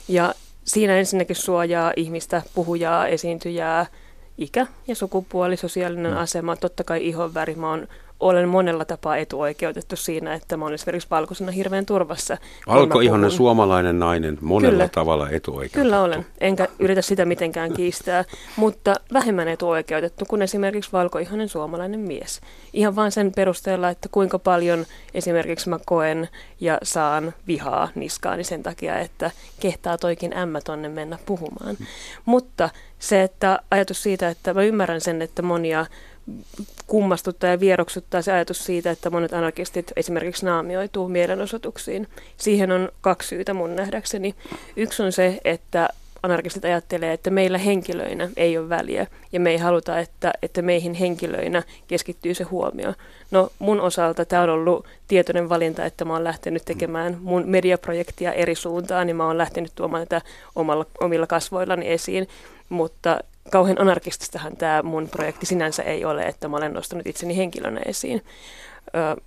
[0.07, 3.85] Ja siinä ensinnäkin suojaa ihmistä, puhujaa, esiintyjää,
[4.37, 6.17] ikä ja sukupuoli, sosiaalinen mm.
[6.17, 7.55] asema, totta kai ihonväri.
[7.55, 7.87] Mä oon
[8.19, 12.37] olen monella tapaa etuoikeutettu siinä, että mä olen esimerkiksi valkoisena hirveän turvassa.
[12.67, 14.89] Valkoihoinen suomalainen nainen, monella Kyllä.
[14.89, 15.79] tavalla etuoikeutettu.
[15.79, 22.41] Kyllä olen, enkä yritä sitä mitenkään kiistää, mutta vähemmän etuoikeutettu kuin esimerkiksi valkoihoinen suomalainen mies.
[22.73, 26.29] Ihan vain sen perusteella, että kuinka paljon esimerkiksi mä koen
[26.59, 31.75] ja saan vihaa niskaani sen takia, että kehtaa toikin ämmä tonne mennä puhumaan.
[31.75, 31.85] Hmm.
[32.25, 35.85] Mutta se, että ajatus siitä, että mä ymmärrän sen, että monia
[36.87, 42.07] kummastuttaa ja vieroksuttaa se ajatus siitä, että monet anarkistit esimerkiksi naamioituu mielenosoituksiin.
[42.37, 44.35] Siihen on kaksi syytä mun nähdäkseni.
[44.75, 45.89] Yksi on se, että
[46.23, 50.93] anarkistit ajattelee, että meillä henkilöinä ei ole väliä ja me ei haluta, että, että meihin
[50.93, 52.93] henkilöinä keskittyy se huomio.
[53.31, 58.33] No mun osalta tämä on ollut tietoinen valinta, että mä oon lähtenyt tekemään mun mediaprojektia
[58.33, 60.21] eri suuntaan, niin mä oon lähtenyt tuomaan tätä
[60.55, 62.27] omalla, omilla kasvoillani esiin,
[62.69, 63.19] mutta
[63.51, 68.21] kauhean anarkististahan tämä mun projekti sinänsä ei ole, että mä olen nostanut itseni henkilönä esiin.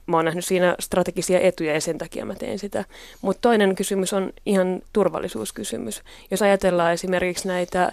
[0.06, 2.84] Mä oon nähnyt siinä strategisia etuja ja sen takia mä teen sitä.
[3.22, 6.02] Mutta toinen kysymys on ihan turvallisuuskysymys.
[6.30, 7.92] Jos ajatellaan esimerkiksi näitä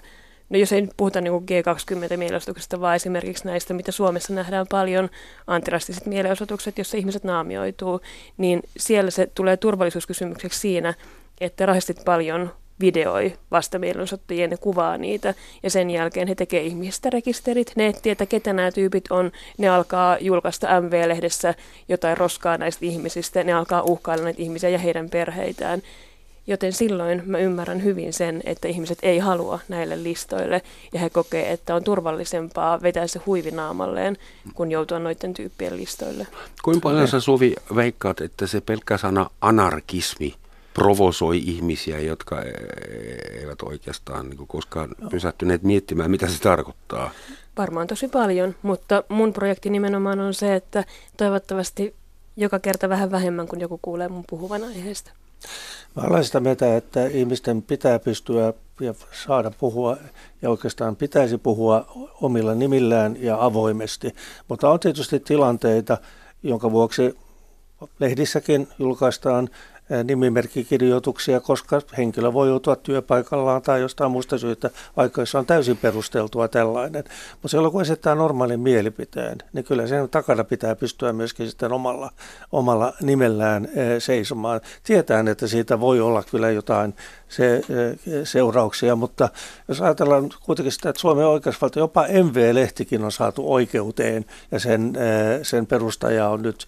[0.50, 5.10] No jos ei nyt puhuta niin G20-mielenosoituksesta, vaan esimerkiksi näistä, mitä Suomessa nähdään paljon,
[5.48, 8.02] antirastiset mielenosoitukset, jossa ihmiset naamioituu,
[8.38, 10.94] niin siellä se tulee turvallisuuskysymykseksi siinä,
[11.42, 15.34] että rasistit paljon videoi vastamielenosoittajien ja kuvaa niitä.
[15.63, 19.32] Ja sen jälkeen he tekee ihmistä rekisterit, ne etsii, että ketä nämä tyypit on.
[19.58, 21.54] Ne alkaa julkaista MV-lehdessä
[21.89, 23.44] jotain roskaa näistä ihmisistä.
[23.44, 25.82] Ne alkaa uhkailla näitä ihmisiä ja heidän perheitään.
[26.48, 30.62] Joten silloin mä ymmärrän hyvin sen, että ihmiset ei halua näille listoille
[30.94, 34.18] ja he kokee, että on turvallisempaa vetää se huivinaamalleen,
[34.54, 36.28] kun joutua noiden tyyppien listoille.
[36.63, 40.34] Kuinka paljon sä Suvi veikkaat, että se pelkkä sana anarkismi–
[40.74, 47.12] provosoi ihmisiä, jotka e- eivät oikeastaan niin koskaan pysähtyneet miettimään, mitä se tarkoittaa.
[47.58, 50.84] Varmaan tosi paljon, mutta mun projekti nimenomaan on se, että
[51.18, 51.96] toivottavasti
[52.38, 55.12] joka kerta vähän vähemmän, kun joku kuulee mun puhuvan aiheesta.
[55.96, 58.94] Mä olen sitä mieltä, että ihmisten pitää pystyä ja
[59.26, 59.98] saada puhua
[60.42, 61.86] ja oikeastaan pitäisi puhua
[62.22, 64.16] omilla nimillään ja avoimesti.
[64.48, 65.98] Mutta on tietysti tilanteita,
[66.44, 67.18] jonka vuoksi
[68.00, 69.50] lehdissäkin julkaistaan
[70.04, 76.47] nimimerkkikirjoituksia, koska henkilö voi joutua työpaikallaan tai jostain muusta syystä, vaikka se on täysin perusteltua
[76.47, 77.04] tällainen.
[77.32, 82.12] Mutta silloin kun esittää normaalin mielipiteen, niin kyllä sen takana pitää pystyä myöskin sitten omalla,
[82.52, 83.67] omalla nimellään
[83.99, 84.62] seisomaan.
[84.84, 86.95] Tietään, että siitä voi olla kyllä jotain
[87.30, 87.62] se,
[88.23, 89.30] seurauksia, mutta
[89.67, 94.93] jos ajatellaan kuitenkin sitä, että Suomen oikeusvaltio, jopa MV-lehtikin on saatu oikeuteen ja sen,
[95.43, 96.67] sen perustaja on nyt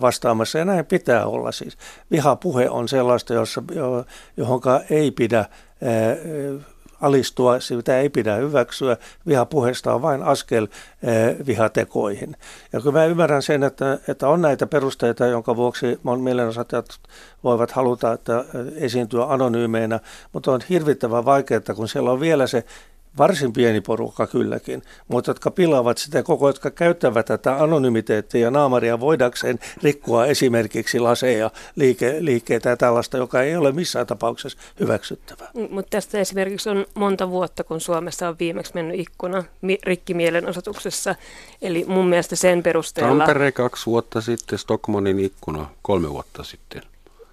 [0.00, 1.78] vastaamassa ja näin pitää olla siis.
[2.10, 3.62] Vihapuhe on sellaista, jossa,
[4.36, 5.44] johonka ei pidä
[7.00, 8.96] alistua, sitä ei pidä hyväksyä.
[9.26, 10.66] Vihapuheesta on vain askel
[11.46, 12.36] vihatekoihin.
[12.72, 16.86] Ja kun mä ymmärrän sen, että, että on näitä perusteita, jonka vuoksi mielenosoittajat
[17.44, 18.44] voivat haluta että
[18.74, 20.00] esiintyä anonyymeinä,
[20.32, 22.64] mutta on hirvittävän vaikeaa, kun siellä on vielä se
[23.18, 29.00] varsin pieni porukka kylläkin, mutta jotka pilaavat sitä koko, jotka käyttävät tätä anonymiteettia ja naamaria
[29.00, 35.50] voidakseen rikkoa esimerkiksi laseja, liike, liikkeitä ja tällaista, joka ei ole missään tapauksessa hyväksyttävää.
[35.70, 39.44] Mutta tästä esimerkiksi on monta vuotta, kun Suomessa on viimeksi mennyt ikkuna
[39.84, 41.14] rikkimielenosoituksessa,
[41.62, 43.24] eli mun mielestä sen perusteella...
[43.24, 46.82] Tampere kaksi vuotta sitten, Stockmanin ikkuna kolme vuotta sitten.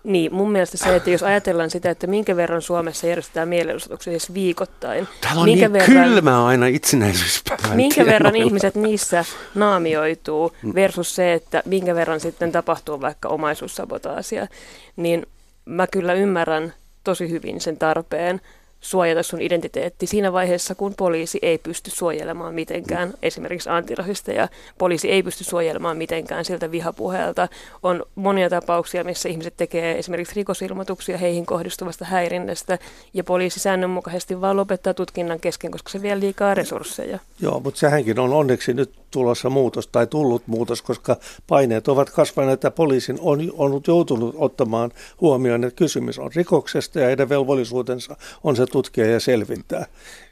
[0.05, 4.33] Niin, mun mielestä se, että jos ajatellaan sitä, että minkä verran Suomessa järjestetään mielenosoituksia siis
[4.33, 5.07] viikoittain.
[5.21, 8.13] Täällä on minkä niin verran, kylmä aina itsenäisyyspäivän Minkä tienoilla.
[8.13, 14.47] verran ihmiset niissä naamioituu versus se, että minkä verran sitten tapahtuu vaikka omaisuussabotaasia,
[14.95, 15.25] niin
[15.65, 18.41] mä kyllä ymmärrän tosi hyvin sen tarpeen
[18.85, 25.23] suojata sun identiteetti siinä vaiheessa, kun poliisi ei pysty suojelemaan mitenkään, esimerkiksi antirasisteja, poliisi ei
[25.23, 27.47] pysty suojelemaan mitenkään siltä vihapuheelta.
[27.83, 32.79] On monia tapauksia, missä ihmiset tekee esimerkiksi rikosilmoituksia heihin kohdistuvasta häirinnästä,
[33.13, 37.19] ja poliisi säännönmukaisesti vaan lopettaa tutkinnan kesken, koska se vie liikaa resursseja.
[37.39, 42.53] Joo, mutta sehänkin on onneksi nyt tulossa muutos tai tullut muutos, koska paineet ovat kasvaneet,
[42.53, 44.91] että poliisin on, on joutunut ottamaan
[45.21, 49.85] huomioon, että kysymys on rikoksesta ja heidän velvollisuutensa on se tutkia ja selvittää.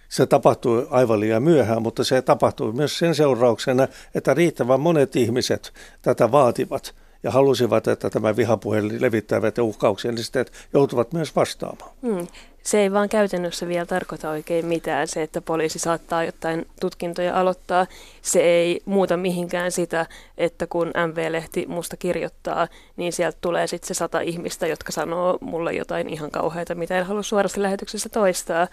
[0.09, 5.73] Se tapahtui aivan liian myöhään, mutta se tapahtui myös sen seurauksena, että riittävän monet ihmiset
[6.01, 11.91] tätä vaativat ja halusivat, että tämä vihapuhe levittävät ja uhkauksia, niin sitten joutuvat myös vastaamaan.
[12.01, 12.27] Hmm.
[12.63, 15.07] Se ei vaan käytännössä vielä tarkoita oikein mitään.
[15.07, 17.87] Se, että poliisi saattaa jotain tutkintoja aloittaa,
[18.21, 20.05] se ei muuta mihinkään sitä,
[20.37, 25.73] että kun MV-lehti musta kirjoittaa, niin sieltä tulee sitten se sata ihmistä, jotka sanoo mulle
[25.73, 28.67] jotain ihan kauheita, mitä en halua suorasti lähetyksessä toistaa.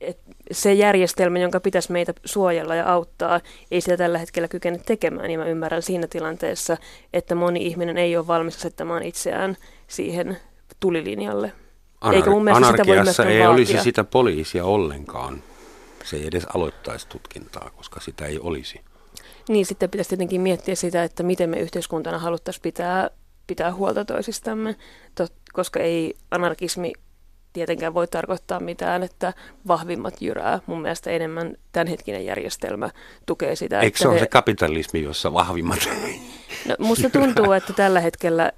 [0.00, 0.18] Et
[0.50, 5.30] se järjestelmä, jonka pitäisi meitä suojella ja auttaa, ei sitä tällä hetkellä kykene tekemään.
[5.30, 6.76] Ja mä ymmärrän siinä tilanteessa,
[7.12, 9.56] että moni ihminen ei ole valmis asettamaan itseään
[9.88, 10.36] siihen
[10.80, 11.52] tulilinjalle.
[12.04, 13.50] Anar- Eikä mun anarkiassa sitä voi ei vaatia.
[13.50, 15.42] olisi sitä poliisia ollenkaan.
[16.04, 18.80] Se ei edes aloittaisi tutkintaa, koska sitä ei olisi.
[19.48, 23.10] Niin, sitten pitäisi tietenkin miettiä sitä, että miten me yhteiskuntana haluttaisiin pitää,
[23.46, 24.76] pitää huolta toisistamme,
[25.14, 26.92] tot, koska ei anarkismi
[27.56, 29.32] tietenkään voi tarkoittaa mitään, että
[29.68, 30.60] vahvimmat jyrää.
[30.66, 32.90] Mun mielestä enemmän tämänhetkinen järjestelmä
[33.26, 33.80] tukee sitä.
[33.80, 34.20] Eikö se ole he...
[34.20, 35.78] se kapitalismi, jossa vahvimmat?
[36.68, 38.52] No, musta tuntuu, että tällä hetkellä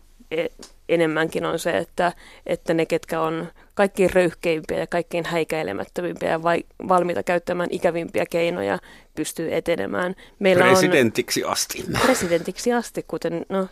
[0.88, 2.12] enemmänkin on se, että,
[2.46, 8.78] että ne, ketkä on kaikkein röyhkeimpiä ja kaikkein häikäilemättömimpiä ja vai, valmiita käyttämään ikävimpiä keinoja,
[9.14, 10.14] pystyy etenemään.
[10.38, 11.84] Meillä presidentiksi on, asti.
[12.02, 13.68] Presidentiksi asti, kuten no,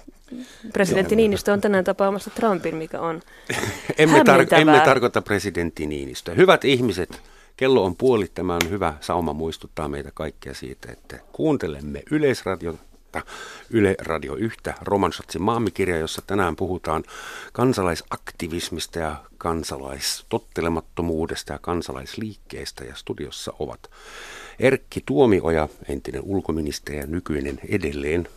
[0.73, 3.23] presidentti Niinistö on tänään tapaamassa Trumpin, mikä on
[3.99, 6.35] emme, tar- emme tarkoita presidentti Niinistöä.
[6.35, 7.21] Hyvät ihmiset,
[7.57, 8.27] kello on puoli.
[8.35, 12.79] Tämä on hyvä sauma muistuttaa meitä kaikkia siitä, että kuuntelemme Yleisradiota
[13.71, 17.05] Yle Radio 1, Roman Schatzin maamikirja, jossa tänään puhutaan
[17.53, 22.85] kansalaisaktivismista ja kansalaistottelemattomuudesta ja kansalaisliikkeestä.
[22.85, 23.91] Ja studiossa ovat
[24.59, 28.29] Erkki Tuomioja, entinen ulkoministeri ja nykyinen edelleen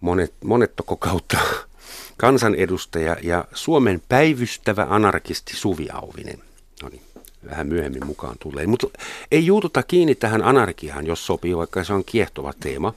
[0.00, 1.38] monet, monettoko kautta
[2.16, 6.38] kansanedustaja ja Suomen päivystävä anarkisti Suvi Auvinen.
[6.82, 7.02] No niin,
[7.50, 8.66] vähän myöhemmin mukaan tulee.
[8.66, 8.86] Mutta
[9.30, 12.94] ei juututa kiinni tähän anarkiaan, jos sopii, vaikka se on kiehtova teema.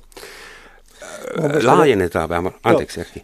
[1.63, 2.51] Laajennetaan vähän.
[2.63, 3.23] Anteeksi, Erkki.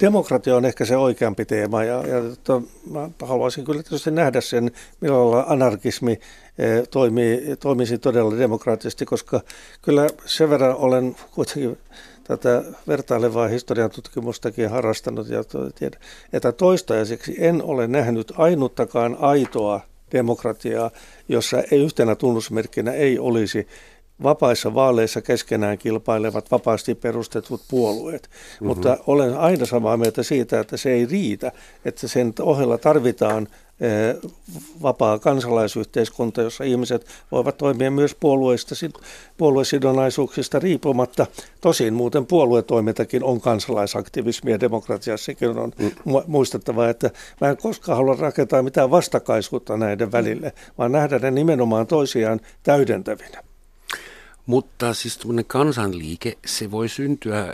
[0.00, 4.70] Demokratia on ehkä se oikeampi teema ja, ja to, mä haluaisin kyllä tietysti nähdä sen,
[5.00, 6.12] millä anarkismi
[6.58, 9.40] e, toimii, toimisi todella demokraattisesti, koska
[9.82, 11.78] kyllä sen verran olen kuitenkin
[12.24, 16.00] tätä vertailevaa historian tutkimustakin harrastanut ja tiedän,
[16.32, 19.80] että toistaiseksi en ole nähnyt ainuttakaan aitoa
[20.12, 20.90] demokratiaa,
[21.28, 23.68] jossa ei yhtenä tunnusmerkkinä ei olisi
[24.22, 28.22] vapaissa vaaleissa keskenään kilpailevat vapaasti perustetut puolueet.
[28.22, 28.66] Mm-hmm.
[28.66, 31.52] Mutta olen aina samaa mieltä siitä, että se ei riitä,
[31.84, 33.48] että sen ohella tarvitaan
[33.80, 34.16] eh,
[34.82, 38.74] vapaa kansalaisyhteiskunta, jossa ihmiset voivat toimia myös puolueista,
[39.36, 41.26] puoluesidonnaisuuksista riippumatta.
[41.60, 45.24] Tosin muuten puoluetoimintakin on kansalaisaktivismia demokratiassa.
[45.24, 45.90] Sekin on mm.
[46.26, 51.86] muistettava, että mä en koskaan halua rakentaa mitään vastakkaisuutta näiden välille, vaan nähdä ne nimenomaan
[51.86, 53.45] toisiaan täydentävinä.
[54.46, 57.52] Mutta siis tämmöinen kansanliike, se voi syntyä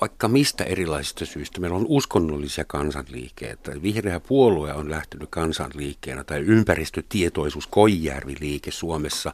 [0.00, 1.60] vaikka mistä erilaisista syistä.
[1.60, 3.82] Meillä on uskonnollisia kansanliikkeitä.
[3.82, 9.32] Vihreä puolue on lähtenyt kansanliikkeenä tai ympäristötietoisuus Koijärvi-liike Suomessa.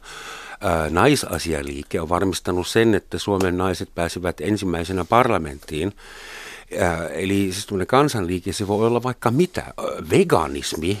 [0.89, 5.93] Naisasialiike on varmistanut sen, että Suomen naiset pääsivät ensimmäisenä parlamenttiin.
[6.79, 9.73] Ää, eli siis kansanliike, se voi olla vaikka mitä.
[10.11, 10.99] Veganismi,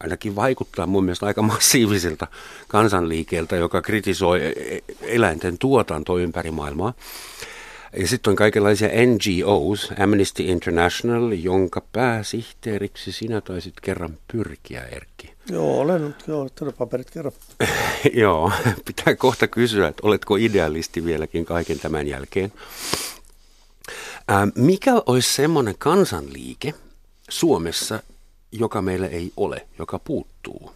[0.00, 2.26] ainakin vaikuttaa mun mielestä aika massiiviselta
[2.68, 6.94] kansanliikeeltä, joka kritisoi e- e- eläinten tuotantoa ympäri maailmaa.
[7.96, 15.32] Ja sitten on kaikenlaisia NGOs, Amnesty International, jonka pääsihteeriksi sinä taisit kerran pyrkiä, Erkki.
[15.50, 17.32] Joo, olen joo, paperit kerran.
[18.22, 18.52] joo,
[18.84, 22.52] pitää kohta kysyä, että oletko idealisti vieläkin kaiken tämän jälkeen.
[24.28, 26.74] Ää, mikä olisi semmoinen kansanliike
[27.30, 28.02] Suomessa,
[28.52, 30.72] joka meillä ei ole, joka puuttuu.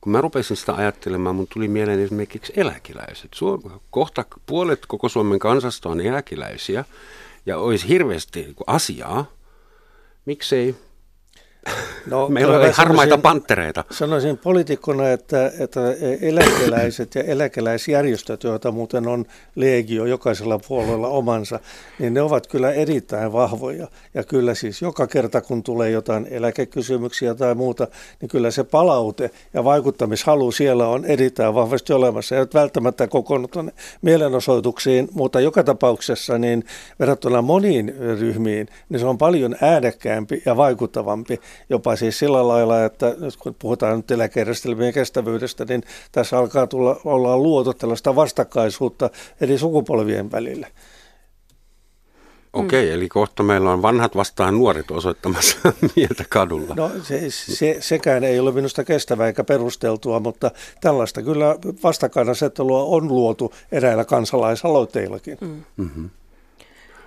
[0.00, 3.30] Kun mä rupesin sitä ajattelemaan, mun tuli mieleen esimerkiksi eläkeläiset.
[3.34, 6.84] Suom- kohta puolet koko Suomen kansasta on eläkeläisiä
[7.46, 9.26] ja olisi hirveästi asiaa.
[10.26, 10.74] Miksei
[12.06, 13.84] No, Meillä oli harmaita panttereita.
[13.90, 15.80] Sanoisin poliitikkona, että, että
[16.20, 21.60] eläkeläiset ja eläkeläisjärjestöt, joita muuten on legio jokaisella puolella omansa,
[21.98, 23.88] niin ne ovat kyllä erittäin vahvoja.
[24.14, 27.88] Ja kyllä siis joka kerta, kun tulee jotain eläkekysymyksiä tai muuta,
[28.20, 32.36] niin kyllä se palaute ja vaikuttamishalu siellä on erittäin vahvasti olemassa.
[32.36, 33.56] Ei välttämättä kokoonnut
[34.02, 36.64] mielenosoituksiin, mutta joka tapauksessa niin
[37.00, 43.14] verrattuna moniin ryhmiin, niin se on paljon äänekkäämpi ja vaikuttavampi jopa siis sillä lailla, että
[43.18, 45.82] nyt kun puhutaan nyt eläkejärjestelmien kestävyydestä, niin
[46.12, 49.10] tässä alkaa tulla, olla luotu tällaista vastakkaisuutta
[49.40, 50.66] eri sukupolvien välillä.
[52.52, 55.58] Okei, okay, eli kohta meillä on vanhat vastaan nuoret osoittamassa
[55.96, 56.74] mieltä kadulla.
[56.74, 63.08] No se, se, sekään ei ole minusta kestävää eikä perusteltua, mutta tällaista kyllä vastakkainasettelua on
[63.08, 65.38] luotu eräillä kansalaisaloitteillakin.
[65.40, 65.64] Mm.
[65.76, 66.10] Mm-hmm.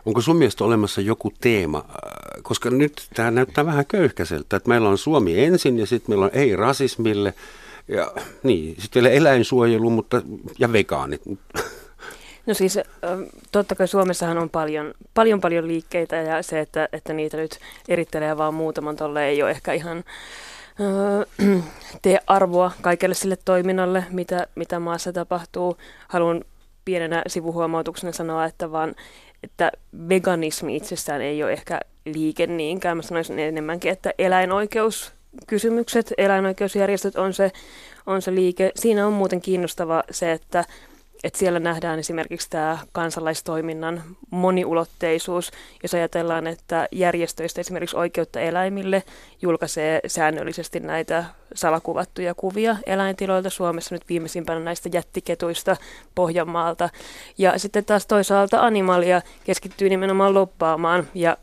[0.06, 4.90] Onko sun mielestä olemassa joku teema, äh, koska nyt tämä näyttää vähän köyhkäiseltä, että meillä
[4.90, 7.34] on Suomi ensin ja sitten meillä on ei rasismille
[7.88, 8.12] ja
[8.44, 10.22] niin, sitten vielä eläinsuojelu mutta,
[10.60, 11.22] ja vegaanit.
[12.46, 12.80] No siis
[13.52, 18.38] totta kai Suomessahan on paljon, paljon, paljon liikkeitä ja se, että, että niitä nyt erittelee
[18.38, 20.04] vaan muutaman tolle ei ole ehkä ihan
[22.02, 25.78] tee arvoa kaikelle sille toiminnalle, mitä, mitä maassa tapahtuu.
[26.08, 26.44] Haluan
[26.86, 28.96] pienenä sivuhuomautuksena sanoa, että vaan
[29.44, 29.72] että
[30.10, 32.98] veganismi itsessään ei ole ehkä liike niinkään.
[32.98, 37.52] Mä sanoisin enemmänkin, että eläinoikeuskysymykset, eläinoikeusjärjestöt on se,
[38.06, 38.72] on se liike.
[38.76, 40.66] Siinä on muuten kiinnostava se, että
[41.24, 45.52] että siellä nähdään esimerkiksi tämä kansalaistoiminnan moniulotteisuus.
[45.84, 49.04] Jos ajatellaan, että järjestöistä esimerkiksi Oikeutta eläimille
[49.42, 55.78] julkaisee säännöllisesti näitä salakuvattuja kuvia eläintiloilta Suomessa nyt viimeisimpänä näistä jättiketuista
[56.16, 56.90] Pohjanmaalta.
[57.38, 61.38] Ja sitten taas toisaalta Animalia keskittyy nimenomaan loppaamaan ja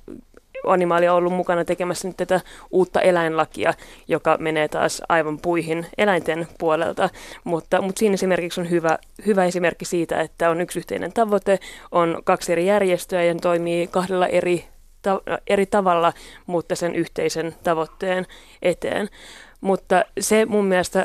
[0.67, 3.75] Animaali on ollut mukana tekemässä nyt tätä uutta eläinlakia,
[4.09, 7.09] joka menee taas aivan puihin eläinten puolelta.
[7.45, 11.59] Mutta, mutta siinä esimerkiksi on hyvä, hyvä esimerkki siitä, että on yksi yhteinen tavoite,
[11.93, 14.65] on kaksi eri järjestöä ja toimii kahdella eri,
[15.03, 16.13] ta, eri tavalla,
[16.47, 18.27] mutta sen yhteisen tavoitteen
[18.63, 19.09] eteen.
[19.61, 21.05] Mutta se mun mielestä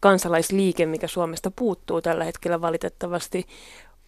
[0.00, 3.46] kansalaisliike, mikä Suomesta puuttuu tällä hetkellä valitettavasti,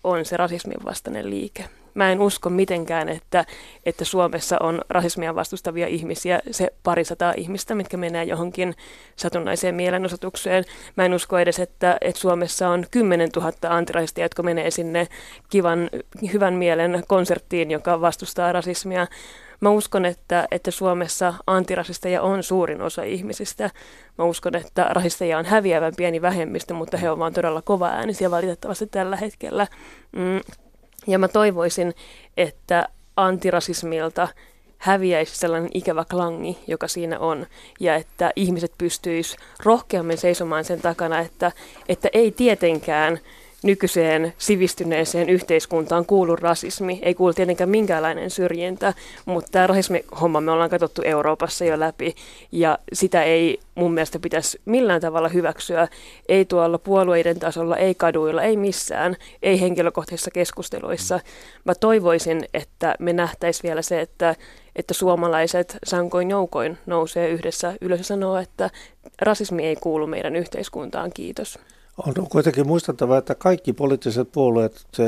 [0.04, 1.64] on se rasismin vastainen liike.
[1.94, 3.44] Mä en usko mitenkään, että,
[3.86, 8.74] että Suomessa on rasismia vastustavia ihmisiä, se parisataa ihmistä, mitkä menee johonkin
[9.16, 10.64] satunnaiseen mielenosoitukseen.
[10.96, 15.08] Mä en usko edes, että, että Suomessa on 10 000 antirasistia, jotka menee sinne
[15.50, 15.90] kivan,
[16.32, 19.06] hyvän mielen konserttiin, joka vastustaa rasismia.
[19.60, 23.70] Mä uskon, että, että Suomessa antirasisteja on suurin osa ihmisistä.
[24.18, 28.30] Mä uskon, että rasisteja on häviävän pieni vähemmistö, mutta he ovat vaan todella kova äänisiä
[28.30, 29.66] valitettavasti tällä hetkellä.
[30.12, 30.40] Mm.
[31.06, 31.94] Ja mä toivoisin,
[32.36, 34.28] että antirasismilta
[34.78, 37.46] häviäisi sellainen ikävä klangi, joka siinä on,
[37.80, 41.52] ja että ihmiset pystyisivät rohkeammin seisomaan sen takana, että,
[41.88, 43.18] että ei tietenkään
[43.62, 46.98] nykyiseen sivistyneeseen yhteiskuntaan kuulu rasismi.
[47.02, 48.94] Ei kuulu tietenkään minkäänlainen syrjintä,
[49.24, 52.14] mutta tämä rasismihomma me ollaan katsottu Euroopassa jo läpi
[52.52, 55.88] ja sitä ei mun mielestä pitäisi millään tavalla hyväksyä.
[56.28, 61.20] Ei tuolla puolueiden tasolla, ei kaduilla, ei missään, ei henkilökohtaisissa keskusteluissa.
[61.64, 64.34] Mä toivoisin, että me nähtäisiin vielä se, että
[64.76, 68.70] että suomalaiset sankoin joukoin nousee yhdessä ylös ja sanoo, että
[69.22, 71.58] rasismi ei kuulu meidän yhteiskuntaan, kiitos.
[71.98, 75.02] On kuitenkin muistettava, että kaikki poliittiset puolueet, se,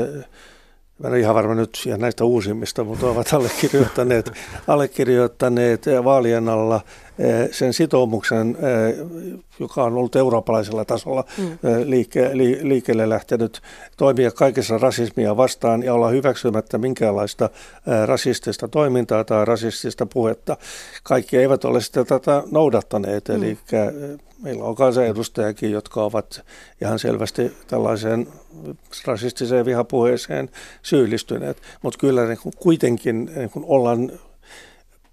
[0.99, 4.31] mä en ole ihan varma nyt näistä uusimmista, mutta ovat allekirjoittaneet,
[4.67, 6.81] allekirjoittaneet vaalien alla
[7.51, 9.05] sen sitoumuksen, eh,
[9.59, 11.51] joka on ollut eurooppalaisella tasolla mm.
[11.51, 13.61] Eh, liike, li, liikkeelle lähtenyt
[13.97, 17.49] toimia kaikessa rasismia vastaan ja olla hyväksymättä minkäänlaista
[18.05, 20.57] rasistista toimintaa tai rasistista puhetta.
[21.03, 23.35] Kaikki eivät ole sitä tätä noudattaneet, mm.
[23.35, 23.57] eli
[24.43, 26.41] meillä on kansanedustajakin, jotka ovat
[26.81, 28.27] ihan selvästi tällaiseen
[29.05, 30.49] rasistiseen vihapuheeseen
[30.81, 34.11] syyllistyneet, mutta kyllä niin kuitenkin niin ollaan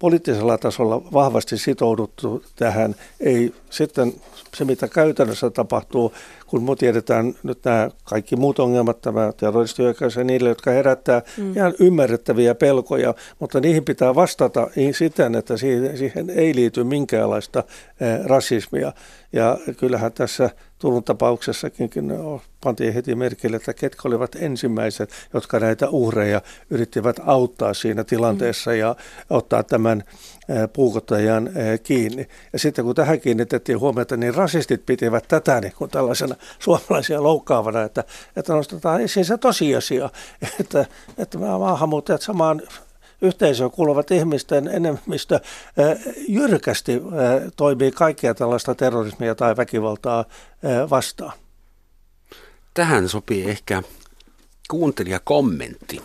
[0.01, 2.95] poliittisella tasolla vahvasti sitouduttu tähän.
[3.19, 4.13] Ei sitten
[4.55, 6.13] se, mitä käytännössä tapahtuu,
[6.51, 11.55] kun me tiedetään nyt nämä kaikki muut ongelmat, tämä terroristihyökkäys ja niille, jotka herättää mm.
[11.55, 17.63] ihan ymmärrettäviä pelkoja, mutta niihin pitää vastata siten, että siihen ei liity minkäänlaista
[18.25, 18.93] rasismia.
[19.33, 21.89] Ja kyllähän tässä Turun tapauksessakin
[22.63, 28.95] pantiin heti merkille, että ketkä olivat ensimmäiset, jotka näitä uhreja yrittivät auttaa siinä tilanteessa ja
[29.29, 30.03] ottaa tämän
[30.73, 31.49] puukottajan
[31.83, 32.27] kiinni.
[32.53, 37.81] Ja sitten kun tähän kiinnitettiin huomiota, niin rasistit pitivät tätä niin kuin tällaisena suomalaisia loukkaavana,
[37.81, 38.03] että,
[38.35, 40.09] että nostetaan esiin se tosiasia,
[40.59, 40.85] että,
[41.17, 42.61] että maahanmuuttajat samaan
[43.21, 45.39] yhteisöön kuuluvat ihmisten enemmistö
[46.27, 47.01] jyrkästi
[47.55, 50.25] toimii kaikkea tällaista terrorismia tai väkivaltaa
[50.89, 51.33] vastaan.
[52.73, 53.83] Tähän sopii ehkä
[54.69, 56.01] kuuntelijakommentti.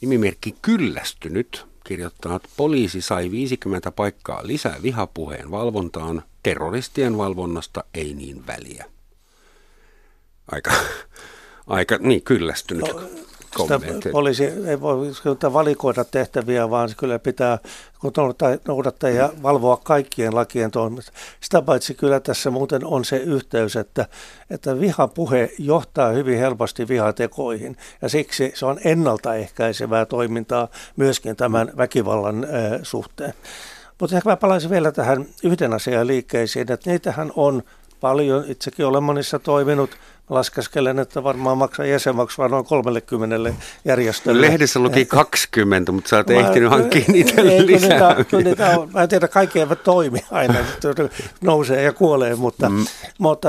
[0.00, 8.46] Nimimerkki Kyllästynyt kirjoittaa, että poliisi sai 50 paikkaa lisää vihapuheen valvontaan, terroristien valvonnasta ei niin
[8.46, 8.84] väliä.
[10.52, 10.70] Aika,
[11.66, 12.94] aika niin kyllästynyt.
[12.94, 13.00] No,
[14.12, 15.12] poliisi ei voi
[15.52, 17.58] valikoida tehtäviä, vaan kyllä pitää
[18.68, 21.12] noudattaa ja valvoa kaikkien lakien toimista.
[21.40, 24.06] Sitä paitsi kyllä tässä muuten on se yhteys, että,
[24.50, 32.44] että vihapuhe johtaa hyvin helposti vihatekoihin ja siksi se on ennaltaehkäisevää toimintaa myöskin tämän väkivallan
[32.44, 32.50] äh,
[32.82, 33.34] suhteen.
[34.00, 37.62] Mutta ehkä mä palaisin vielä tähän yhden asian liikkeisiin, että niitähän on
[38.00, 38.44] paljon.
[38.48, 39.90] Itsekin olen monissa toiminut
[40.30, 44.40] laskeskelen, että varmaan maksaa jäsenmaksua noin 30 järjestölle.
[44.40, 48.14] Lehdessä luki 20, mutta sä oot ehtinyt hankkia niitä ei, lisää.
[48.14, 50.54] Niitä, niitä on, mä en tiedä, kaikki eivät toimi aina,
[51.40, 52.86] nousee ja kuolee, mutta, mm.
[53.18, 53.48] mutta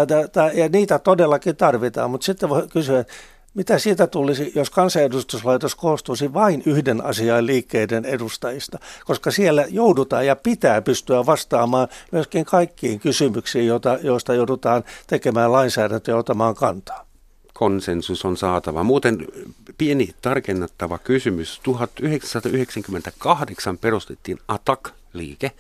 [0.54, 2.12] ja niitä todellakin tarvitaan.
[2.12, 3.06] Mutta sitten voi kysyä,
[3.54, 8.80] mitä siitä tulisi, jos kansanedustuslaitos koostuisi vain yhden asian liikkeiden edustajista?
[9.06, 16.14] Koska siellä joudutaan ja pitää pystyä vastaamaan myöskin kaikkiin kysymyksiin, joita, joista joudutaan tekemään lainsäädäntöä
[16.14, 17.06] ja ottamaan kantaa.
[17.54, 18.84] Konsensus on saatava.
[18.84, 19.28] Muuten
[19.78, 21.60] pieni tarkennattava kysymys.
[21.64, 25.52] 1998 perustettiin ATAK-liike,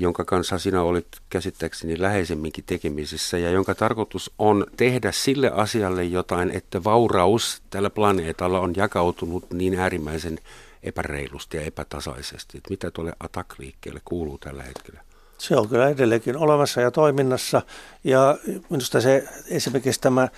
[0.00, 6.50] jonka kanssa sinä olit käsittääkseni läheisemminkin tekemisissä ja jonka tarkoitus on tehdä sille asialle jotain,
[6.50, 10.38] että vauraus tällä planeetalla on jakautunut niin äärimmäisen
[10.82, 12.58] epäreilusti ja epätasaisesti.
[12.58, 15.00] Että mitä tuolle Attack-liikkeelle kuuluu tällä hetkellä?
[15.38, 17.62] Se on kyllä edelleenkin olemassa ja toiminnassa.
[18.04, 18.38] Ja
[18.70, 20.28] minusta se esimerkiksi tämä,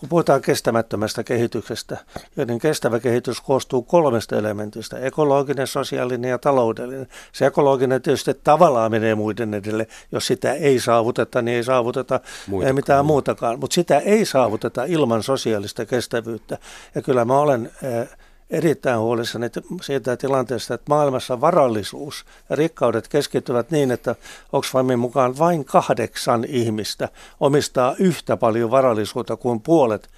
[0.00, 1.96] kun puhutaan kestämättömästä kehityksestä,
[2.36, 7.08] joiden kestävä kehitys koostuu kolmesta elementistä, ekologinen, sosiaalinen ja taloudellinen.
[7.32, 9.86] Se ekologinen tietysti tavallaan menee muiden edelle.
[10.12, 12.74] Jos sitä ei saavuteta, niin ei saavuteta Muitakaan.
[12.74, 13.60] mitään muutakaan.
[13.60, 16.58] Mutta sitä ei saavuteta ilman sosiaalista kestävyyttä.
[16.94, 17.70] Ja kyllä mä olen...
[17.84, 18.08] Äh,
[18.50, 19.46] erittäin huolissani
[19.82, 24.14] siitä tilanteesta, että maailmassa varallisuus ja rikkaudet keskittyvät niin, että
[24.52, 27.08] Oxfamin mukaan vain kahdeksan ihmistä
[27.40, 30.08] omistaa yhtä paljon varallisuutta kuin puolet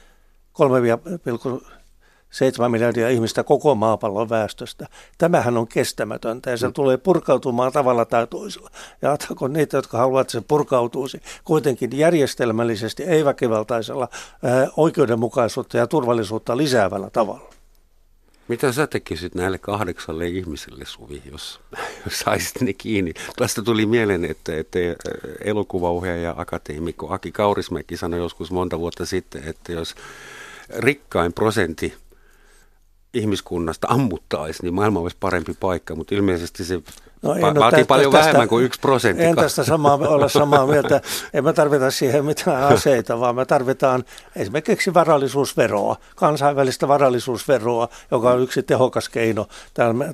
[0.52, 4.86] 3,7 miljardia ihmistä koko maapallon väestöstä.
[5.18, 6.72] Tämähän on kestämätöntä ja se mm.
[6.72, 8.70] tulee purkautumaan tavalla tai toisella.
[9.02, 14.08] Ja ajatteko niitä, jotka haluavat, että se purkautuisi kuitenkin järjestelmällisesti, ei väkivaltaisella,
[14.76, 17.59] oikeudenmukaisuutta ja turvallisuutta lisäävällä tavalla.
[18.50, 21.60] Mitä sä tekisit näille kahdeksalle ihmiselle, Suvi, jos,
[22.04, 23.14] jos saisit ne kiinni?
[23.36, 24.78] Tästä tuli mieleen, että, että
[25.44, 29.94] elokuvauhjaaja ja akateemikko Aki Kaurismäki sanoi joskus monta vuotta sitten, että jos
[30.76, 31.94] rikkain prosentti
[33.14, 36.82] ihmiskunnasta ammuttaisi, niin maailma olisi parempi paikka, mutta ilmeisesti se
[37.22, 39.24] No, en vaatii tästä, paljon tästä, vähemmän kuin yksi prosentti.
[39.24, 41.00] En tästä samaa, olla samaa mieltä.
[41.34, 44.04] En me tarvita siihen mitään aseita, vaan me tarvitaan
[44.36, 49.46] esimerkiksi varallisuusveroa, kansainvälistä varallisuusveroa, joka on yksi tehokas keino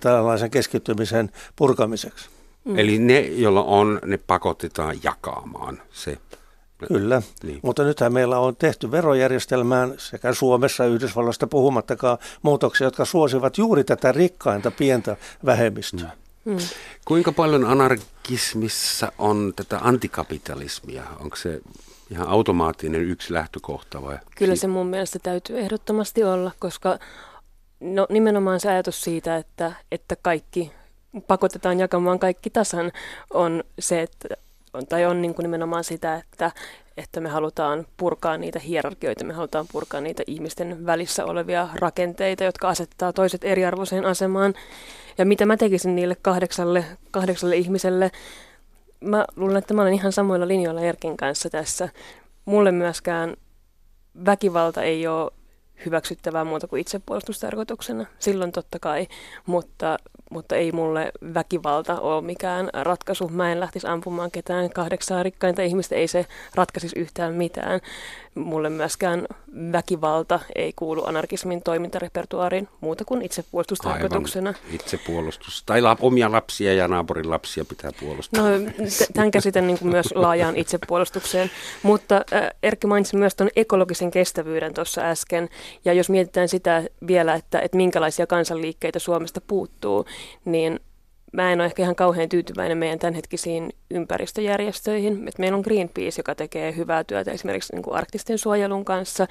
[0.00, 2.28] tällaisen keskittymisen purkamiseksi.
[2.64, 2.78] Mm.
[2.78, 6.18] Eli ne, joilla on, ne pakotetaan jakamaan se.
[6.88, 7.60] Kyllä, niin.
[7.62, 14.12] mutta nythän meillä on tehty verojärjestelmään sekä Suomessa Yhdysvalloista puhumattakaan muutoksia, jotka suosivat juuri tätä
[14.12, 16.00] rikkainta pientä vähemmistöä.
[16.08, 16.25] Mm.
[16.46, 16.58] Mm.
[17.04, 21.02] Kuinka paljon anarkismissa on tätä antikapitalismia?
[21.20, 21.60] Onko se
[22.10, 24.18] ihan automaattinen yksi lähtökohta vai?
[24.36, 26.98] Kyllä se mun mielestä täytyy ehdottomasti olla, koska
[27.80, 30.72] no, nimenomaan se ajatus siitä, että, että kaikki
[31.26, 32.92] pakotetaan jakamaan kaikki tasan,
[33.30, 34.28] on se, että
[34.88, 36.50] tai on niin kuin nimenomaan sitä, että,
[36.96, 42.68] että me halutaan purkaa niitä hierarkioita, me halutaan purkaa niitä ihmisten välissä olevia rakenteita, jotka
[42.68, 44.54] asettaa toiset eriarvoiseen asemaan.
[45.18, 48.10] Ja mitä mä tekisin niille kahdeksalle, kahdeksalle ihmiselle,
[49.00, 51.88] mä luulen, että mä olen ihan samoilla linjoilla Erkin kanssa tässä.
[52.44, 53.36] Mulle myöskään
[54.26, 55.32] väkivalta ei ole
[55.86, 58.06] hyväksyttävää muuta kuin itsepuolustustarkoituksena.
[58.18, 59.06] Silloin totta kai,
[59.46, 59.96] mutta,
[60.30, 63.28] mutta ei mulle väkivalta ole mikään ratkaisu.
[63.28, 67.80] Mä en lähtisi ampumaan ketään kahdeksaa rikkainta ihmistä, ei se ratkaisisi yhtään mitään.
[68.34, 69.26] Mulle myöskään
[69.72, 74.50] väkivalta ei kuulu anarkismin toimintarepertuaariin muuta kuin itsepuolustustarkoituksena.
[74.50, 75.62] Aivan itsepuolustus.
[75.66, 78.42] Tai la, omia lapsia ja naapurin lapsia pitää puolustaa.
[78.42, 78.48] No,
[79.14, 81.50] tämän käsitän niin kuin myös laajaan itsepuolustukseen.
[81.82, 85.48] Mutta äh, Erkki mainitsi myös tuon ekologisen kestävyyden tuossa äsken.
[85.84, 90.06] Ja jos mietitään sitä vielä, että, että minkälaisia kansanliikkeitä Suomesta puuttuu,
[90.44, 90.80] niin
[91.36, 95.28] mä en ole ehkä ihan kauhean tyytyväinen meidän tämänhetkisiin ympäristöjärjestöihin.
[95.28, 99.26] Et meillä on Greenpeace, joka tekee hyvää työtä esimerkiksi niin kuin arktisten suojelun kanssa,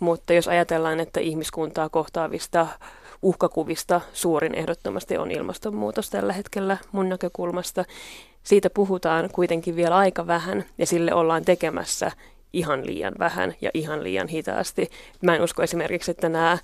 [0.00, 2.66] mutta jos ajatellaan, että ihmiskuntaa kohtaavista
[3.22, 7.84] uhkakuvista suurin ehdottomasti on ilmastonmuutos tällä hetkellä mun näkökulmasta.
[8.42, 12.12] Siitä puhutaan kuitenkin vielä aika vähän ja sille ollaan tekemässä
[12.52, 14.90] ihan liian vähän ja ihan liian hitaasti.
[15.22, 16.58] Mä en usko esimerkiksi, että nämä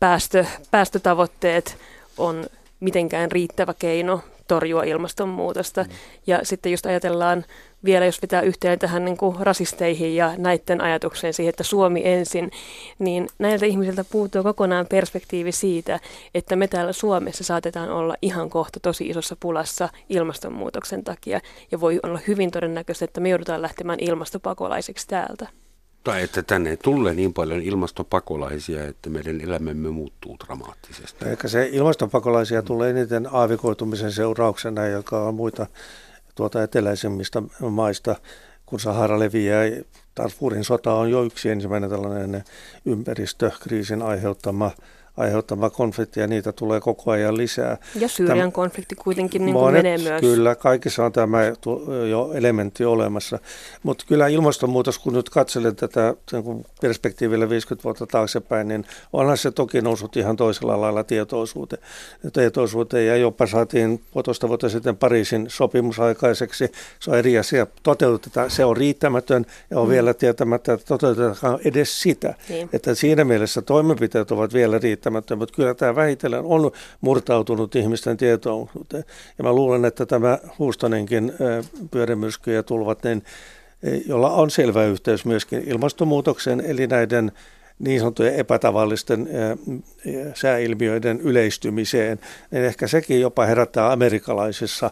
[0.00, 1.76] päästö, päästötavoitteet
[2.18, 2.46] on
[2.82, 5.82] mitenkään riittävä keino torjua ilmastonmuutosta.
[5.82, 5.90] Mm.
[6.26, 7.44] Ja sitten just ajatellaan
[7.84, 12.50] vielä, jos pitää yhteen tähän niin kuin rasisteihin ja näiden ajatukseen siihen, että Suomi ensin,
[12.98, 16.00] niin näiltä ihmisiltä puuttuu kokonaan perspektiivi siitä,
[16.34, 21.40] että me täällä Suomessa saatetaan olla ihan kohta tosi isossa pulassa ilmastonmuutoksen takia.
[21.70, 25.61] Ja voi olla hyvin todennäköistä, että me joudutaan lähtemään ilmastopakolaisiksi täältä.
[26.04, 31.24] Tai että tänne tulee niin paljon ilmastopakolaisia, että meidän elämämme muuttuu dramaattisesti.
[31.24, 35.66] Ehkä se ilmastopakolaisia tulee eniten aavikoitumisen seurauksena, joka on muita
[36.34, 38.16] tuota eteläisimmistä maista,
[38.66, 39.64] kun Sahara leviää.
[40.16, 42.44] Darfurin sota on jo yksi ensimmäinen tällainen
[42.84, 44.70] ympäristökriisin aiheuttama
[45.16, 47.76] aiheuttama konflikti ja niitä tulee koko ajan lisää.
[47.94, 50.20] Ja Syyrian Täm, konflikti kuitenkin niin kuin menee myös.
[50.20, 51.38] Kyllä, kaikissa on tämä
[52.10, 53.38] jo elementti olemassa.
[53.82, 59.50] Mutta kyllä ilmastonmuutos, kun nyt katselen tätä niin perspektiivillä 50 vuotta taaksepäin, niin onhan se
[59.50, 61.82] toki noussut ihan toisella lailla tietoisuuteen.
[62.32, 66.72] tietoisuuteen ja jopa saatiin puolitoista vuotta sitten Pariisin sopimus aikaiseksi.
[67.00, 67.66] Se on eri asia.
[67.82, 69.90] Toteutetaan, se on riittämätön ja on mm.
[69.90, 72.34] vielä tietämättä, että toteutetaan edes sitä.
[72.48, 72.68] Niin.
[72.72, 78.16] Että siinä mielessä toimenpiteet ovat vielä riittämättä käsittämättä, mutta kyllä tämä vähitellen on murtautunut ihmisten
[78.16, 78.68] tietoon.
[79.38, 81.32] Ja mä luulen, että tämä Huustonenkin
[81.90, 83.22] pyörimyrsky ja tulvat, niin,
[84.06, 87.32] jolla on selvä yhteys myöskin ilmastonmuutokseen, eli näiden
[87.82, 89.28] niin sanottujen epätavallisten
[90.34, 92.20] sääilmiöiden yleistymiseen,
[92.50, 94.90] niin ehkä sekin jopa herättää amerikkalaisissa,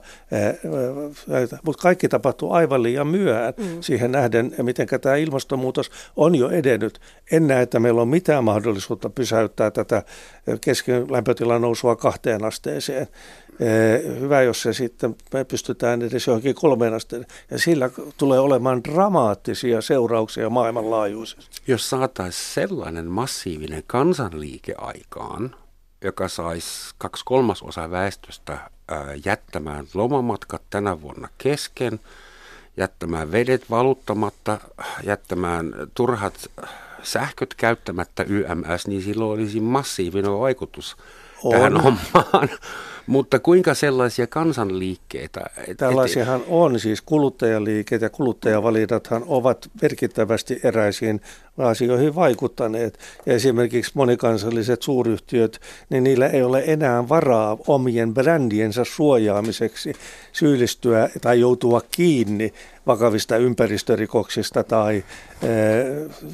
[1.63, 3.81] mutta kaikki tapahtuu aivan liian myöhään mm.
[3.81, 7.01] siihen nähden, miten tämä ilmastonmuutos on jo edennyt.
[7.33, 10.03] En näe, että meillä on mitään mahdollisuutta pysäyttää tätä
[10.61, 13.07] kesken lämpötilan nousua kahteen asteeseen.
[14.21, 19.81] Hyvä, jos se sitten me pystytään edes johonkin kolmeen asteen, ja sillä tulee olemaan dramaattisia
[19.81, 21.61] seurauksia maailmanlaajuisesti.
[21.67, 25.55] Jos saataisiin sellainen massiivinen kansanliike aikaan,
[26.05, 28.59] joka saisi kaksi kolmasosaa väestöstä
[29.25, 32.01] jättämään lomamatkat tänä vuonna kesken,
[32.77, 34.59] jättämään vedet valuttamatta,
[35.05, 36.51] jättämään turhat
[37.03, 40.97] sähköt käyttämättä YMS, niin silloin olisi massiivinen vaikutus
[41.45, 41.53] on.
[41.53, 42.49] tähän hommaan.
[43.07, 45.41] Mutta kuinka sellaisia kansanliikkeitä?
[45.69, 51.21] Et, Tällaisiahan on, siis kuluttajaliikkeet ja kuluttajavalidathan ovat merkittävästi eräisiin
[51.59, 52.99] asioihin vaikuttaneet.
[53.27, 59.93] Ja esimerkiksi monikansalliset suuryhtiöt, niin niillä ei ole enää varaa omien brändiensä suojaamiseksi
[60.33, 62.53] syyllistyä tai joutua kiinni
[62.87, 65.49] vakavista ympäristörikoksista tai e,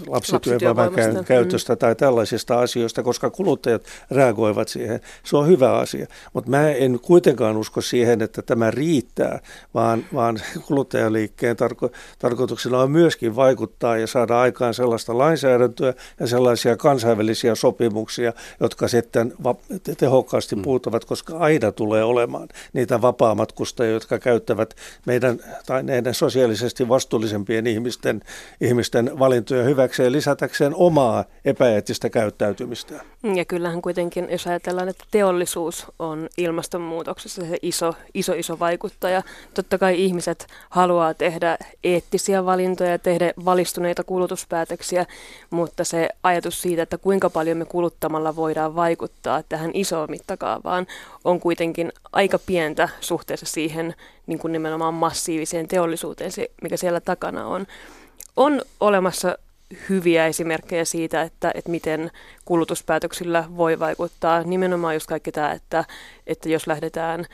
[0.07, 5.01] lapsityövoiman käytöstä tai tällaisista asioista, koska kuluttajat reagoivat siihen.
[5.25, 6.07] Se on hyvä asia.
[6.33, 9.41] Mutta mä en kuitenkaan usko siihen, että tämä riittää,
[9.75, 16.77] vaan, vaan kuluttajaliikkeen tarko, tarkoituksena on myöskin vaikuttaa ja saada aikaan sellaista lainsäädäntöä ja sellaisia
[16.77, 19.55] kansainvälisiä sopimuksia, jotka sitten va-
[19.99, 20.63] tehokkaasti mm.
[20.63, 24.75] puuttuvat, koska aina tulee olemaan niitä vapaamatkustajia, jotka käyttävät
[25.07, 28.21] meidän tai näiden sosiaalisesti vastuullisempien ihmisten,
[28.61, 32.95] ihmisten valintoja hyväkseen lisätäkseen omaa epäeettistä käyttäytymistä.
[33.35, 39.23] Ja kyllähän kuitenkin, jos ajatellaan, että teollisuus on ilmastonmuutoksessa se iso, iso, iso vaikuttaja.
[39.55, 45.07] Totta kai ihmiset haluaa tehdä eettisiä valintoja, tehdä valistuneita kulutuspäätöksiä,
[45.51, 50.87] mutta se ajatus siitä, että kuinka paljon me kuluttamalla voidaan vaikuttaa tähän isoon mittakaavaan,
[51.25, 53.95] on kuitenkin aika pientä suhteessa siihen
[54.27, 56.31] niin kuin nimenomaan massiiviseen teollisuuteen,
[56.63, 57.67] mikä siellä takana on.
[58.37, 59.39] On olemassa
[59.89, 62.11] hyviä esimerkkejä siitä, että, että miten
[62.45, 64.43] kulutuspäätöksillä voi vaikuttaa.
[64.43, 65.85] Nimenomaan just kaikki tämä, että,
[66.27, 67.27] että jos lähdetään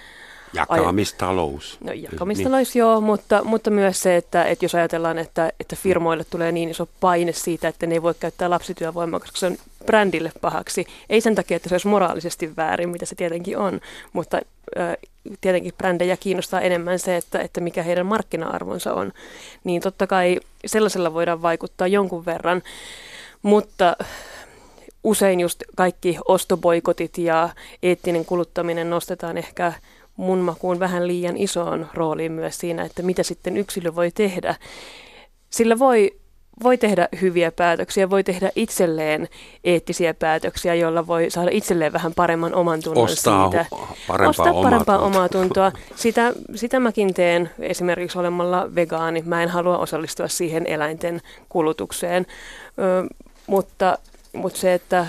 [0.55, 1.79] Jakamistalous.
[1.85, 2.81] No, jakamistalous niin.
[2.81, 6.89] joo, mutta, mutta myös se, että, että jos ajatellaan, että, että firmoille tulee niin iso
[7.01, 9.57] paine siitä, että ne ei voi käyttää lapsityövoimaa, koska se on
[9.87, 10.87] brändille pahaksi.
[11.11, 13.81] Ei sen takia, että se olisi moraalisesti väärin, mitä se tietenkin on,
[14.13, 14.41] mutta
[14.79, 14.97] äh,
[15.41, 19.13] tietenkin brändejä kiinnostaa enemmän se, että, että mikä heidän markkina-arvonsa on.
[19.65, 22.63] Niin totta kai sellaisella voidaan vaikuttaa jonkun verran,
[23.43, 23.97] mutta
[25.05, 27.49] usein just kaikki ostoboikotit ja
[27.83, 29.73] eettinen kuluttaminen nostetaan ehkä
[30.17, 34.55] mun makuun vähän liian isoon rooliin myös siinä, että mitä sitten yksilö voi tehdä.
[35.51, 36.11] Sillä voi,
[36.63, 39.29] voi tehdä hyviä päätöksiä, voi tehdä itselleen
[39.65, 43.67] eettisiä päätöksiä, joilla voi saada itselleen vähän paremman oman tunnon Ostaa siitä.
[44.09, 45.73] Parempaa Ostaa parempaa omaa tuntoa.
[45.97, 49.23] Sitä, sitä mäkin teen esimerkiksi olemalla vegaani.
[49.27, 52.27] Mä en halua osallistua siihen eläinten kulutukseen,
[52.79, 53.15] Ö,
[53.47, 53.99] mutta,
[54.33, 55.07] mutta se, että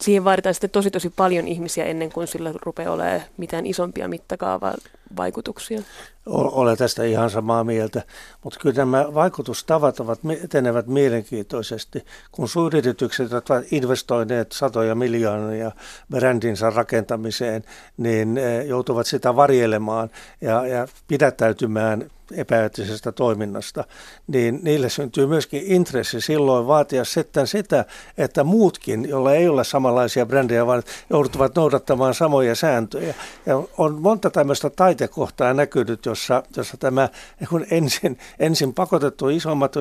[0.00, 4.74] siihen vaaditaan sitten tosi tosi paljon ihmisiä ennen kuin sillä rupeaa olemaan mitään isompia mittakaavaa
[5.16, 5.82] vaikutuksia.
[6.26, 8.02] Olen tästä ihan samaa mieltä,
[8.44, 12.04] mutta kyllä nämä vaikutustavat ovat, etenevät mielenkiintoisesti.
[12.32, 15.72] Kun suuryritykset ovat investoineet satoja miljoonia
[16.10, 17.64] brändinsä rakentamiseen,
[17.96, 20.10] niin joutuvat sitä varjelemaan
[20.40, 23.84] ja, ja pidättäytymään epäeettisestä toiminnasta,
[24.26, 27.84] niin niille syntyy myöskin intressi silloin vaatia sitten sitä,
[28.18, 33.14] että muutkin, joilla ei ole samanlaisia brändejä, vaan joutuvat noudattamaan samoja sääntöjä.
[33.46, 37.08] Ja on monta tämmöistä taitekohtaa näkynyt, jossa, jossa tämä
[37.48, 39.74] kun ensin, ensin pakotettu isommat,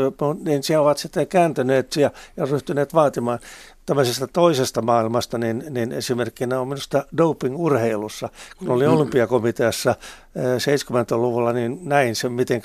[0.44, 3.40] niin siellä ovat sitten kääntyneet ja, ja ryhtyneet vaatimaan
[3.86, 8.30] tämmöisestä toisesta maailmasta, niin, niin esimerkkinä on minusta doping-urheilussa.
[8.58, 8.94] Kun olin mm.
[8.94, 9.96] olympiakomiteassa
[10.38, 12.62] 70-luvulla, niin näin se, miten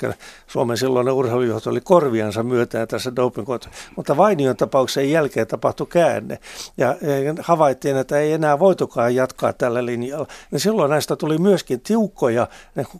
[0.47, 3.47] Suomen silloinen urheilujohto oli korviansa myötään tässä doping
[3.95, 6.39] Mutta Vainion tapauksen jälkeen tapahtui käänne
[6.77, 6.95] ja
[7.41, 10.27] havaittiin, että ei enää voitukaan jatkaa tällä linjalla.
[10.51, 12.47] Ja silloin näistä tuli myöskin tiukkoja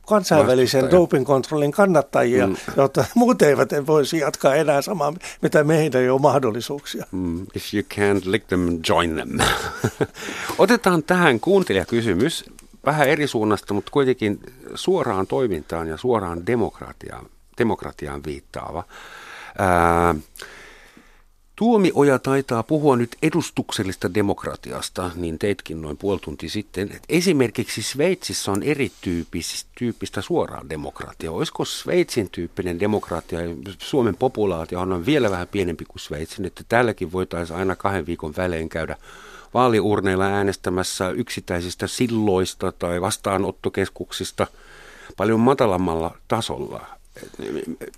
[0.07, 2.55] kansainvälisen dopingkontrollin kannattajia, mm.
[2.77, 7.05] jotta muut eivät voisi jatkaa enää samaa, mitä meidän ei ole mahdollisuuksia.
[7.11, 7.47] Mm.
[7.55, 9.37] If you can't lick them, join them.
[10.57, 12.45] Otetaan tähän kuuntelijakysymys
[12.85, 14.39] vähän eri suunnasta, mutta kuitenkin
[14.75, 17.25] suoraan toimintaan ja suoraan demokratiaan,
[17.57, 18.83] demokratiaan viittaava.
[19.57, 20.15] Ää,
[21.59, 26.89] Tuomioja taitaa puhua nyt edustuksellista demokratiasta, niin teitkin noin puoli tunti sitten.
[27.09, 31.33] Esimerkiksi Sveitsissä on erityyppistä suoraa demokratiaa.
[31.33, 33.39] Olisiko Sveitsin tyyppinen demokratia,
[33.77, 38.69] Suomen populaatio on vielä vähän pienempi kuin Sveitsin, että täälläkin voitaisiin aina kahden viikon välein
[38.69, 38.95] käydä
[39.53, 44.47] vaaliurneilla äänestämässä yksittäisistä silloista tai vastaanottokeskuksista
[45.17, 46.98] paljon matalammalla tasolla.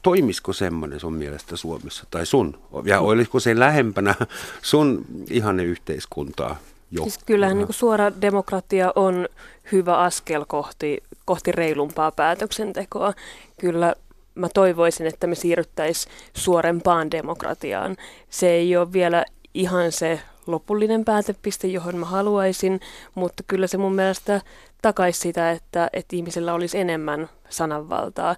[0.02, 2.60] Toimisiko semmoinen sun mielestä Suomessa tai sun?
[2.86, 4.16] Ja olisiko se lähempänä
[4.62, 6.58] sun ihanne yhteiskuntaa
[6.92, 7.04] jo?
[7.04, 9.30] Siis kyllähän niin suora demokratia on
[9.72, 13.14] hyvä askel kohti, kohti reilumpaa päätöksentekoa.
[13.60, 13.96] Kyllä
[14.36, 17.98] mä toivoisin, että me siirryttäisiin suorempaan demokratiaan.
[18.30, 22.80] Se ei ole vielä ihan se lopullinen päätepiste, johon mä haluaisin,
[23.16, 24.42] mutta kyllä se mun mielestä
[24.82, 28.36] takaisi sitä, että, että ihmisellä olisi enemmän sananvaltaa.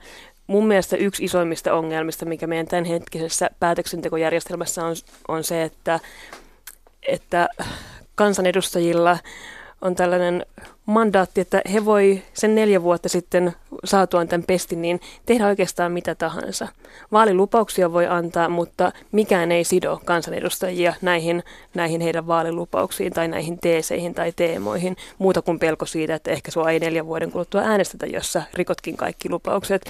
[0.48, 4.96] Mun mielestä yksi isoimmista ongelmista, mikä meidän tämänhetkisessä päätöksentekojärjestelmässä on,
[5.28, 6.00] on se, että,
[7.08, 7.50] että
[8.16, 9.18] kansanedustajilla
[9.82, 10.46] on tällainen
[10.86, 13.54] mandaatti, että he voi sen neljä vuotta sitten
[13.86, 16.68] saatuaan tämän pestin, niin tehdä oikeastaan mitä tahansa.
[17.12, 24.14] Vaalilupauksia voi antaa, mutta mikään ei sido kansanedustajia näihin, näihin heidän vaalilupauksiin tai näihin teeseihin
[24.14, 28.44] tai teemoihin, muuta kuin pelko siitä, että ehkä sua ei neljän vuoden kuluttua äänestetä, jossa
[28.54, 29.82] rikotkin kaikki lupaukset.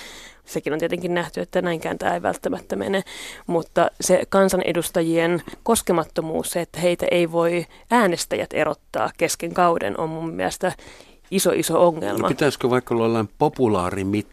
[0.46, 3.04] Sekin on tietenkin nähty, että näinkään tämä ei välttämättä mene,
[3.48, 10.30] mutta se kansanedustajien koskemattomuus, se, että heitä ei voi äänestäjät erottaa kesken kauden, on mun
[10.30, 10.72] mielestä
[11.32, 12.22] iso, iso ongelma.
[12.22, 14.33] No pitäisikö vaikka olla populaarimittari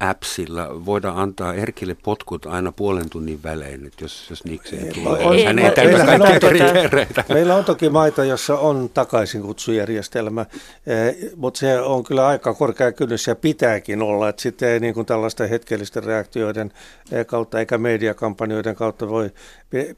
[0.00, 5.26] appsilla voida antaa Erkille potkut aina puolen tunnin välein, että jos, jos niikseen tulee.
[5.26, 10.46] On, hän ei täytä kaikkia Meillä on toki maita, jossa on takaisinkutsujärjestelmä,
[10.86, 14.94] eh, mutta se on kyllä aika korkea kynnys ja pitääkin olla, että sitten ei niin
[14.94, 16.72] kuin tällaista hetkellisten reaktioiden
[17.12, 19.30] eh, kautta eikä mediakampanjoiden kautta voi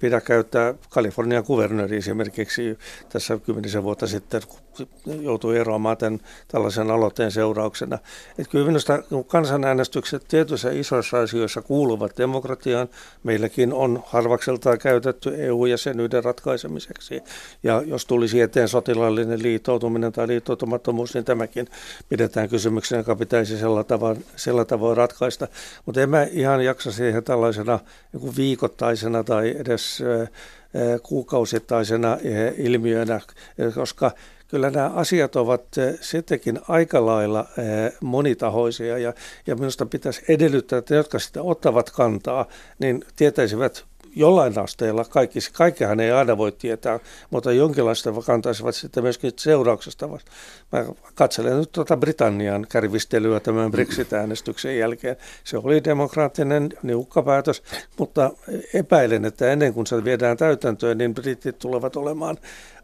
[0.00, 4.42] pidä käyttää Kalifornian kuvernööri esimerkiksi tässä kymmenisen vuotta sitten
[5.20, 7.98] joutui eroamaan tämän tällaisen aloitteen seurauksena.
[8.38, 12.88] Että kyllä minusta kansanäänestykset tietyissä isoissa asioissa kuuluvat demokratiaan.
[13.22, 17.22] Meilläkin on harvakseltaan käytetty EU-jäsenyyden ratkaisemiseksi.
[17.62, 21.68] Ja jos tulisi eteen sotilaallinen liittoutuminen tai liittoutumattomuus, niin tämäkin
[22.08, 25.48] pidetään kysymyksenä, joka pitäisi sillä tavoin, sillä tavoin ratkaista.
[25.86, 27.78] Mutta en mä ihan jaksa siihen tällaisena
[28.12, 30.02] niin viikoittaisena tai edes
[31.02, 32.18] kuukausittaisena
[32.56, 33.20] ilmiönä,
[33.74, 34.10] koska
[34.48, 35.64] kyllä nämä asiat ovat
[36.00, 37.46] sittenkin aika lailla
[38.00, 39.14] monitahoisia ja,
[39.46, 42.46] ja minusta pitäisi edellyttää, että jotka sitä ottavat kantaa,
[42.78, 43.84] niin tietäisivät
[44.16, 50.08] jollain asteella, kaikki, kaikkihan ei aina voi tietää, mutta jonkinlaista kantaisivat sitten myöskin seurauksesta.
[50.08, 50.84] Mä
[51.14, 55.16] katselen nyt tuota Britannian kärvistelyä tämän Brexit-äänestyksen jälkeen.
[55.44, 57.62] Se oli demokraattinen niukka päätös,
[57.98, 58.30] mutta
[58.74, 62.38] epäilen, että ennen kuin se viedään täytäntöön, niin britit tulevat olemaan,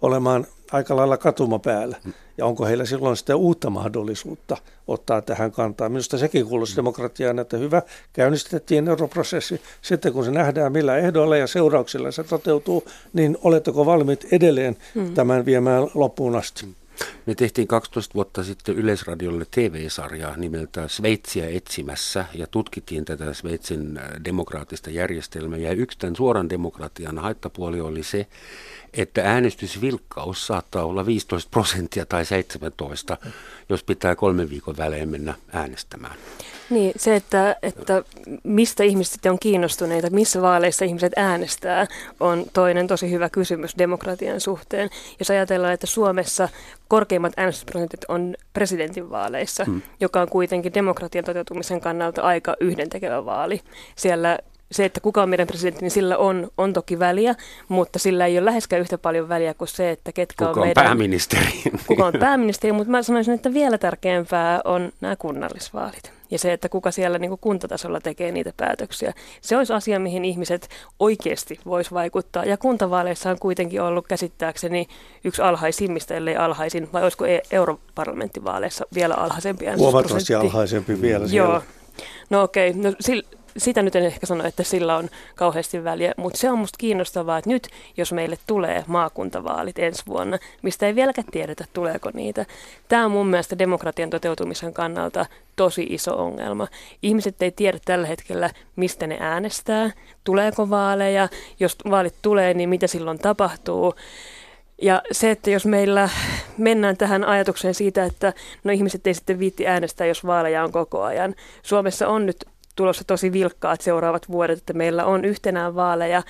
[0.04, 1.96] olemaan aika lailla katuma päällä.
[2.38, 4.56] Ja onko heillä silloin sitten uutta mahdollisuutta
[4.88, 5.88] ottaa tähän kantaa?
[5.88, 7.82] Minusta sekin kuulostaa demokratiaan, että hyvä,
[8.12, 9.62] käynnistettiin europrosessi.
[9.82, 15.14] Sitten kun se nähdään, millä ehdoilla ja seurauksilla se toteutuu, niin oletteko valmiit edelleen hmm.
[15.14, 16.66] tämän viemään loppuun asti?
[17.26, 24.90] Me tehtiin 12 vuotta sitten Yleisradiolle TV-sarjaa nimeltä Sveitsiä etsimässä ja tutkittiin tätä Sveitsin demokraattista
[24.90, 25.58] järjestelmää.
[25.58, 28.26] Ja yksi tämän suoran demokratian haittapuoli oli se,
[28.96, 33.16] että äänestysvilkkaus saattaa olla 15 prosenttia tai 17,
[33.68, 36.16] jos pitää kolmen viikon välein mennä äänestämään.
[36.70, 38.02] Niin, se, että, että
[38.42, 41.86] mistä ihmiset on kiinnostuneita, missä vaaleissa ihmiset äänestää,
[42.20, 44.90] on toinen tosi hyvä kysymys demokratian suhteen.
[45.18, 46.48] Jos ajatellaan, että Suomessa
[46.88, 49.82] korkeimmat äänestysprosentit on presidentinvaaleissa, hmm.
[50.00, 53.60] joka on kuitenkin demokratian toteutumisen kannalta aika yhdentekevä vaali.
[53.96, 54.38] Siellä
[54.74, 57.34] se, että kuka on meidän presidentti, niin sillä on, on toki väliä,
[57.68, 60.84] mutta sillä ei ole läheskään yhtä paljon väliä kuin se, että ketkä kuka on, meidän...
[60.84, 61.62] pääministeri.
[61.86, 66.12] Kuka on pääministeri, mutta mä sanoisin, että vielä tärkeämpää on nämä kunnallisvaalit.
[66.30, 69.12] Ja se, että kuka siellä niin kuin kuntatasolla tekee niitä päätöksiä.
[69.40, 70.68] Se olisi asia, mihin ihmiset
[70.98, 72.44] oikeasti vois vaikuttaa.
[72.44, 74.86] Ja kuntavaaleissa on kuitenkin ollut käsittääkseni
[75.24, 81.48] yksi alhaisimmista, ellei alhaisin, vai olisiko e- europarlamenttivaaleissa vielä alhaisempi Huomattavasti alhaisempi vielä siellä.
[81.48, 81.62] Joo.
[82.30, 82.82] No okei, okay.
[82.82, 82.92] no,
[83.56, 87.38] sitä nyt en ehkä sano, että sillä on kauheasti väliä, mutta se on musta kiinnostavaa,
[87.38, 92.46] että nyt jos meille tulee maakuntavaalit ensi vuonna, mistä ei vieläkään tiedetä, tuleeko niitä.
[92.88, 95.26] Tämä on mun mielestä demokratian toteutumisen kannalta
[95.56, 96.68] tosi iso ongelma.
[97.02, 99.90] Ihmiset ei tiedä tällä hetkellä, mistä ne äänestää,
[100.24, 101.28] tuleeko vaaleja,
[101.60, 103.94] jos vaalit tulee, niin mitä silloin tapahtuu.
[104.82, 106.08] Ja se, että jos meillä
[106.58, 108.32] mennään tähän ajatukseen siitä, että
[108.64, 111.34] no ihmiset ei sitten viitti äänestää, jos vaaleja on koko ajan.
[111.62, 112.36] Suomessa on nyt
[112.76, 116.22] tulossa tosi vilkkaat seuraavat vuodet, että meillä on yhtenään vaaleja.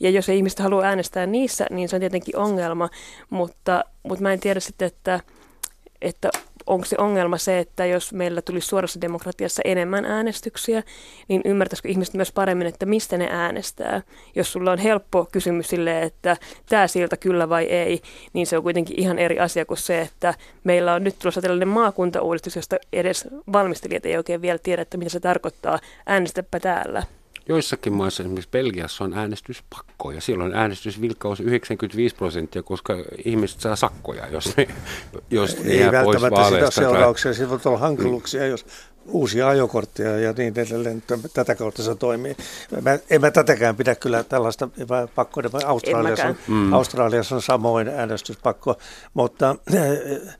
[0.00, 2.88] Ja jos ei ihmiset halua äänestää niissä, niin se on tietenkin ongelma,
[3.30, 5.20] mutta, mutta mä en tiedä sitten, että,
[6.02, 6.30] että
[6.70, 10.82] onko se ongelma se, että jos meillä tulisi suorassa demokratiassa enemmän äänestyksiä,
[11.28, 14.02] niin ymmärtäisikö ihmiset myös paremmin, että mistä ne äänestää.
[14.34, 16.36] Jos sulla on helppo kysymys sille, että
[16.68, 18.00] tämä siltä kyllä vai ei,
[18.32, 21.68] niin se on kuitenkin ihan eri asia kuin se, että meillä on nyt tulossa tällainen
[21.68, 25.78] maakuntauudistus, josta edes valmistelijat ei oikein vielä tiedä, että mitä se tarkoittaa.
[26.06, 27.02] Äänestäpä täällä.
[27.50, 32.94] Joissakin maissa, esimerkiksi Belgiassa on äänestyspakko ja silloin äänestysvilkkaus 95 prosenttia, koska
[33.24, 34.68] ihmiset saa sakkoja, jos ne,
[35.30, 36.80] jos ne Ei jää pois välttämättä sitä vaaleista.
[36.80, 38.66] seurauksia, siinä voi olla hankaluuksia, jos
[39.06, 41.02] uusia ajokortteja ja niin edelleen,
[41.34, 42.36] tätä kautta se toimii.
[42.82, 44.68] Mä, en mä tätäkään pidä kyllä tällaista
[45.14, 46.72] pakkoa, Australiassa on, mm.
[46.72, 48.78] Australiassa on samoin äänestyspakko,
[49.14, 50.36] mutta äh,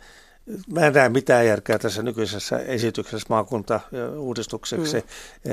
[0.72, 4.96] Mä en näe mitään järkeä tässä nykyisessä esityksessä maakuntauudistukseksi.
[4.96, 5.52] Mm.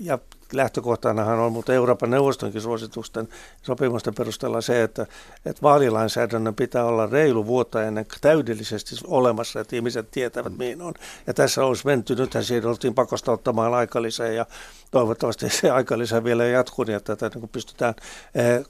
[0.00, 0.18] Ja
[0.52, 3.28] lähtökohtanahan on, mutta Euroopan neuvostonkin suositusten
[3.62, 5.06] sopimusten perusteella se, että,
[5.46, 10.58] että vaalilainsäädännön pitää olla reilu vuotta ennen täydellisesti olemassa, että ihmiset tietävät mm.
[10.58, 10.94] mihin on.
[11.26, 14.46] Ja tässä olisi menty, nythän siinä oltiin pakosta ottamaan aikalisää ja
[14.90, 17.94] toivottavasti se aikalisä vielä jatkuu, niin että tätä niin pystytään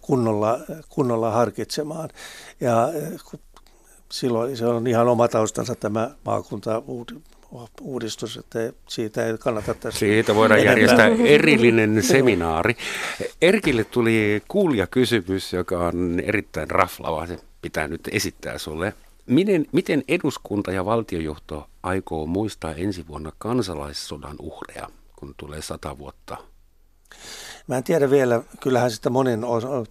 [0.00, 0.58] kunnolla,
[0.88, 2.08] kunnolla harkitsemaan.
[2.60, 2.88] Ja
[4.12, 6.82] silloin se on ihan oma taustansa tämä maakunta
[7.80, 10.72] uudistus, että siitä ei kannata tässä Siitä voidaan enempää.
[10.72, 12.76] järjestää erillinen seminaari.
[13.42, 14.42] Erkille tuli
[14.90, 18.92] kysymys, joka on erittäin raflava, se pitää nyt esittää sulle.
[19.26, 26.36] Miten, miten eduskunta ja valtiojohto aikoo muistaa ensi vuonna kansalaissodan uhreja, kun tulee sata vuotta
[27.66, 29.40] Mä en tiedä vielä, kyllähän sitä monin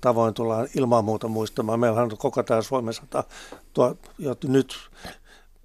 [0.02, 1.80] tavoin tullaan ilman muuta muistamaan.
[1.80, 3.24] Meillä on koko tämä Suomen sata
[3.74, 4.76] tuo, jo nyt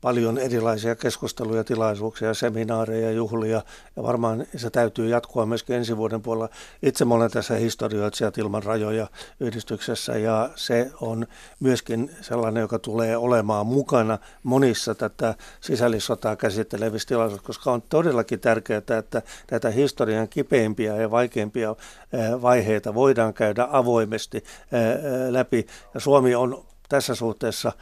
[0.01, 3.62] paljon erilaisia keskusteluja, tilaisuuksia, seminaareja, juhlia
[3.96, 6.48] ja varmaan se täytyy jatkua myöskin ensi vuoden puolella.
[6.82, 9.07] Itse olen tässä historioitsijat ilman rajoja
[9.40, 11.26] yhdistyksessä ja se on
[11.61, 18.78] myöskin sellainen, joka tulee olemaan mukana monissa tätä sisällissotaa käsittelevissä tilaisuuksissa, koska on todellakin tärkeää,
[18.78, 21.76] että näitä historian kipeimpiä ja vaikeimpia
[22.42, 24.44] vaiheita voidaan käydä avoimesti
[25.30, 25.66] läpi.
[25.94, 27.72] Ja Suomi on tässä suhteessa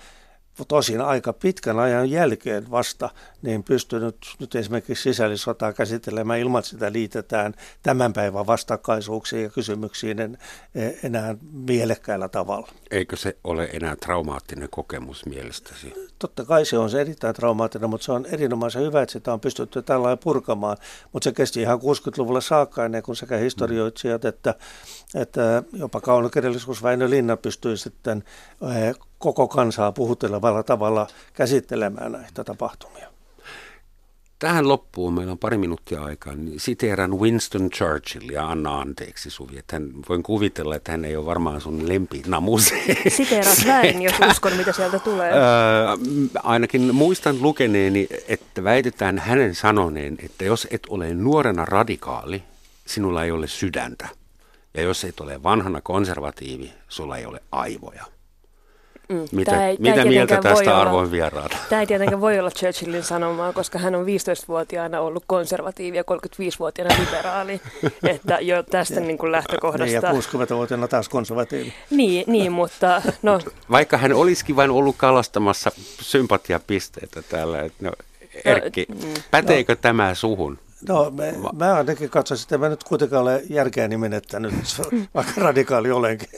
[0.65, 3.11] tosin aika pitkän ajan jälkeen vasta
[3.43, 10.21] niin pystynyt nyt esimerkiksi sisällissotaa käsittelemään ilman, että sitä liitetään tämän päivän vastakkaisuuksiin ja kysymyksiin
[10.21, 10.39] en,
[10.75, 12.69] e, enää mielekkäällä tavalla.
[12.91, 15.95] Eikö se ole enää traumaattinen kokemus mielestäsi?
[16.19, 19.41] Totta kai se on se erittäin traumaattinen, mutta se on erinomaisen hyvä, että sitä on
[19.41, 20.77] pystytty tällä purkamaan.
[21.13, 24.55] Mutta se kesti ihan 60-luvulle saakka ennen kuin sekä historioitsijat että,
[25.15, 28.25] että jopa kaunokirjallisuus Väinö Linna pystyi sitten
[28.63, 33.09] e, koko kansaa puhuttelevalla tavalla käsittelemään näitä tapahtumia.
[34.39, 39.59] Tähän loppuun, meillä on pari minuuttia aikaa, niin siteeran Winston Churchill ja anna anteeksi Suvi.
[39.59, 42.65] Että hän, voin kuvitella, että hän ei ole varmaan sun lempinamus.
[43.17, 45.33] Siteerat väärin, jos uskon, mitä sieltä tulee.
[45.33, 45.41] Öö,
[46.43, 52.43] ainakin muistan lukeneeni, että väitetään hänen sanoneen, että jos et ole nuorena radikaali,
[52.87, 54.09] sinulla ei ole sydäntä.
[54.75, 58.18] Ja jos et ole vanhana konservatiivi, sulla ei ole aivoja.
[59.09, 61.57] Mm, mitä ei, mitä mieltä tästä arvon vieraata?
[61.71, 66.95] Tämä ei tietenkään voi olla Churchillin sanomaa, koska hän on 15-vuotiaana ollut konservatiivi ja 35-vuotiaana
[67.01, 67.61] liberaali.
[68.15, 70.11] että jo tästä niin kuin lähtökohdasta...
[70.11, 71.73] Niin, ja 60-vuotiaana taas konservatiivi.
[71.91, 73.03] Niin, niin mutta...
[73.23, 73.41] No.
[73.71, 77.63] Vaikka hän olisikin vain ollut kalastamassa sympatiapisteitä täällä.
[77.63, 77.93] Että no,
[78.45, 79.15] Erkki, no, mm.
[79.31, 79.79] päteekö no.
[79.83, 80.59] tämä suhun?
[80.89, 84.55] No, me, mä ainakin katsoisin, että mä nyt kuitenkaan ole järkeäni menettänyt,
[85.15, 86.29] vaikka radikaali olenkin.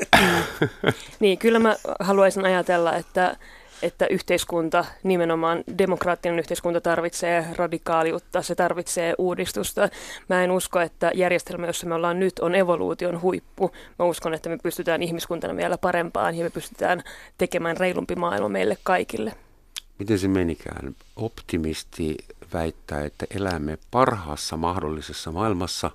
[1.21, 3.37] niin, kyllä mä haluaisin ajatella, että,
[3.83, 9.89] että yhteiskunta, nimenomaan demokraattinen yhteiskunta tarvitsee radikaaliutta, se tarvitsee uudistusta.
[10.29, 13.71] Mä en usko, että järjestelmä, jossa me ollaan nyt, on evoluution huippu.
[13.99, 17.03] Mä uskon, että me pystytään ihmiskuntana vielä parempaan ja me pystytään
[17.39, 19.33] tekemään reilumpi maailma meille kaikille.
[19.99, 20.97] Miten se menikään?
[21.17, 22.17] Optimisti
[22.53, 25.91] väittää, että elämme parhaassa mahdollisessa maailmassa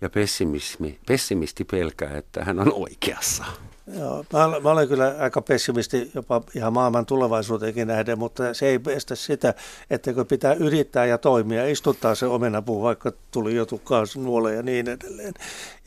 [0.00, 3.44] ja pessimismi, pessimisti pelkää, että hän on oikeassa.
[3.98, 8.80] Joo, mä, mä olen kyllä aika pessimisti jopa ihan maailman tulevaisuuteenkin nähden, mutta se ei
[8.88, 9.54] estä sitä,
[9.90, 13.66] että kun pitää yrittää ja toimia, istuttaa se omenapuu, vaikka tuli jo
[14.16, 15.34] nuole ja niin edelleen.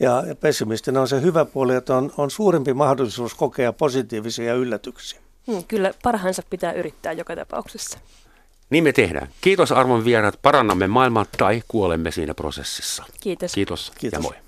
[0.00, 5.20] Ja, ja pessimistina on se hyvä puoli, että on, on suurempi mahdollisuus kokea positiivisia yllätyksiä.
[5.46, 7.98] Hmm, kyllä parhaansa pitää yrittää joka tapauksessa.
[8.74, 9.28] Niin me tehdään.
[9.40, 10.38] Kiitos arvon vieraat.
[10.42, 13.04] Parannamme maailmaa tai kuolemme siinä prosessissa.
[13.20, 13.54] Kiitos.
[13.54, 14.18] Kiitos, Kiitos.
[14.18, 14.43] ja moi.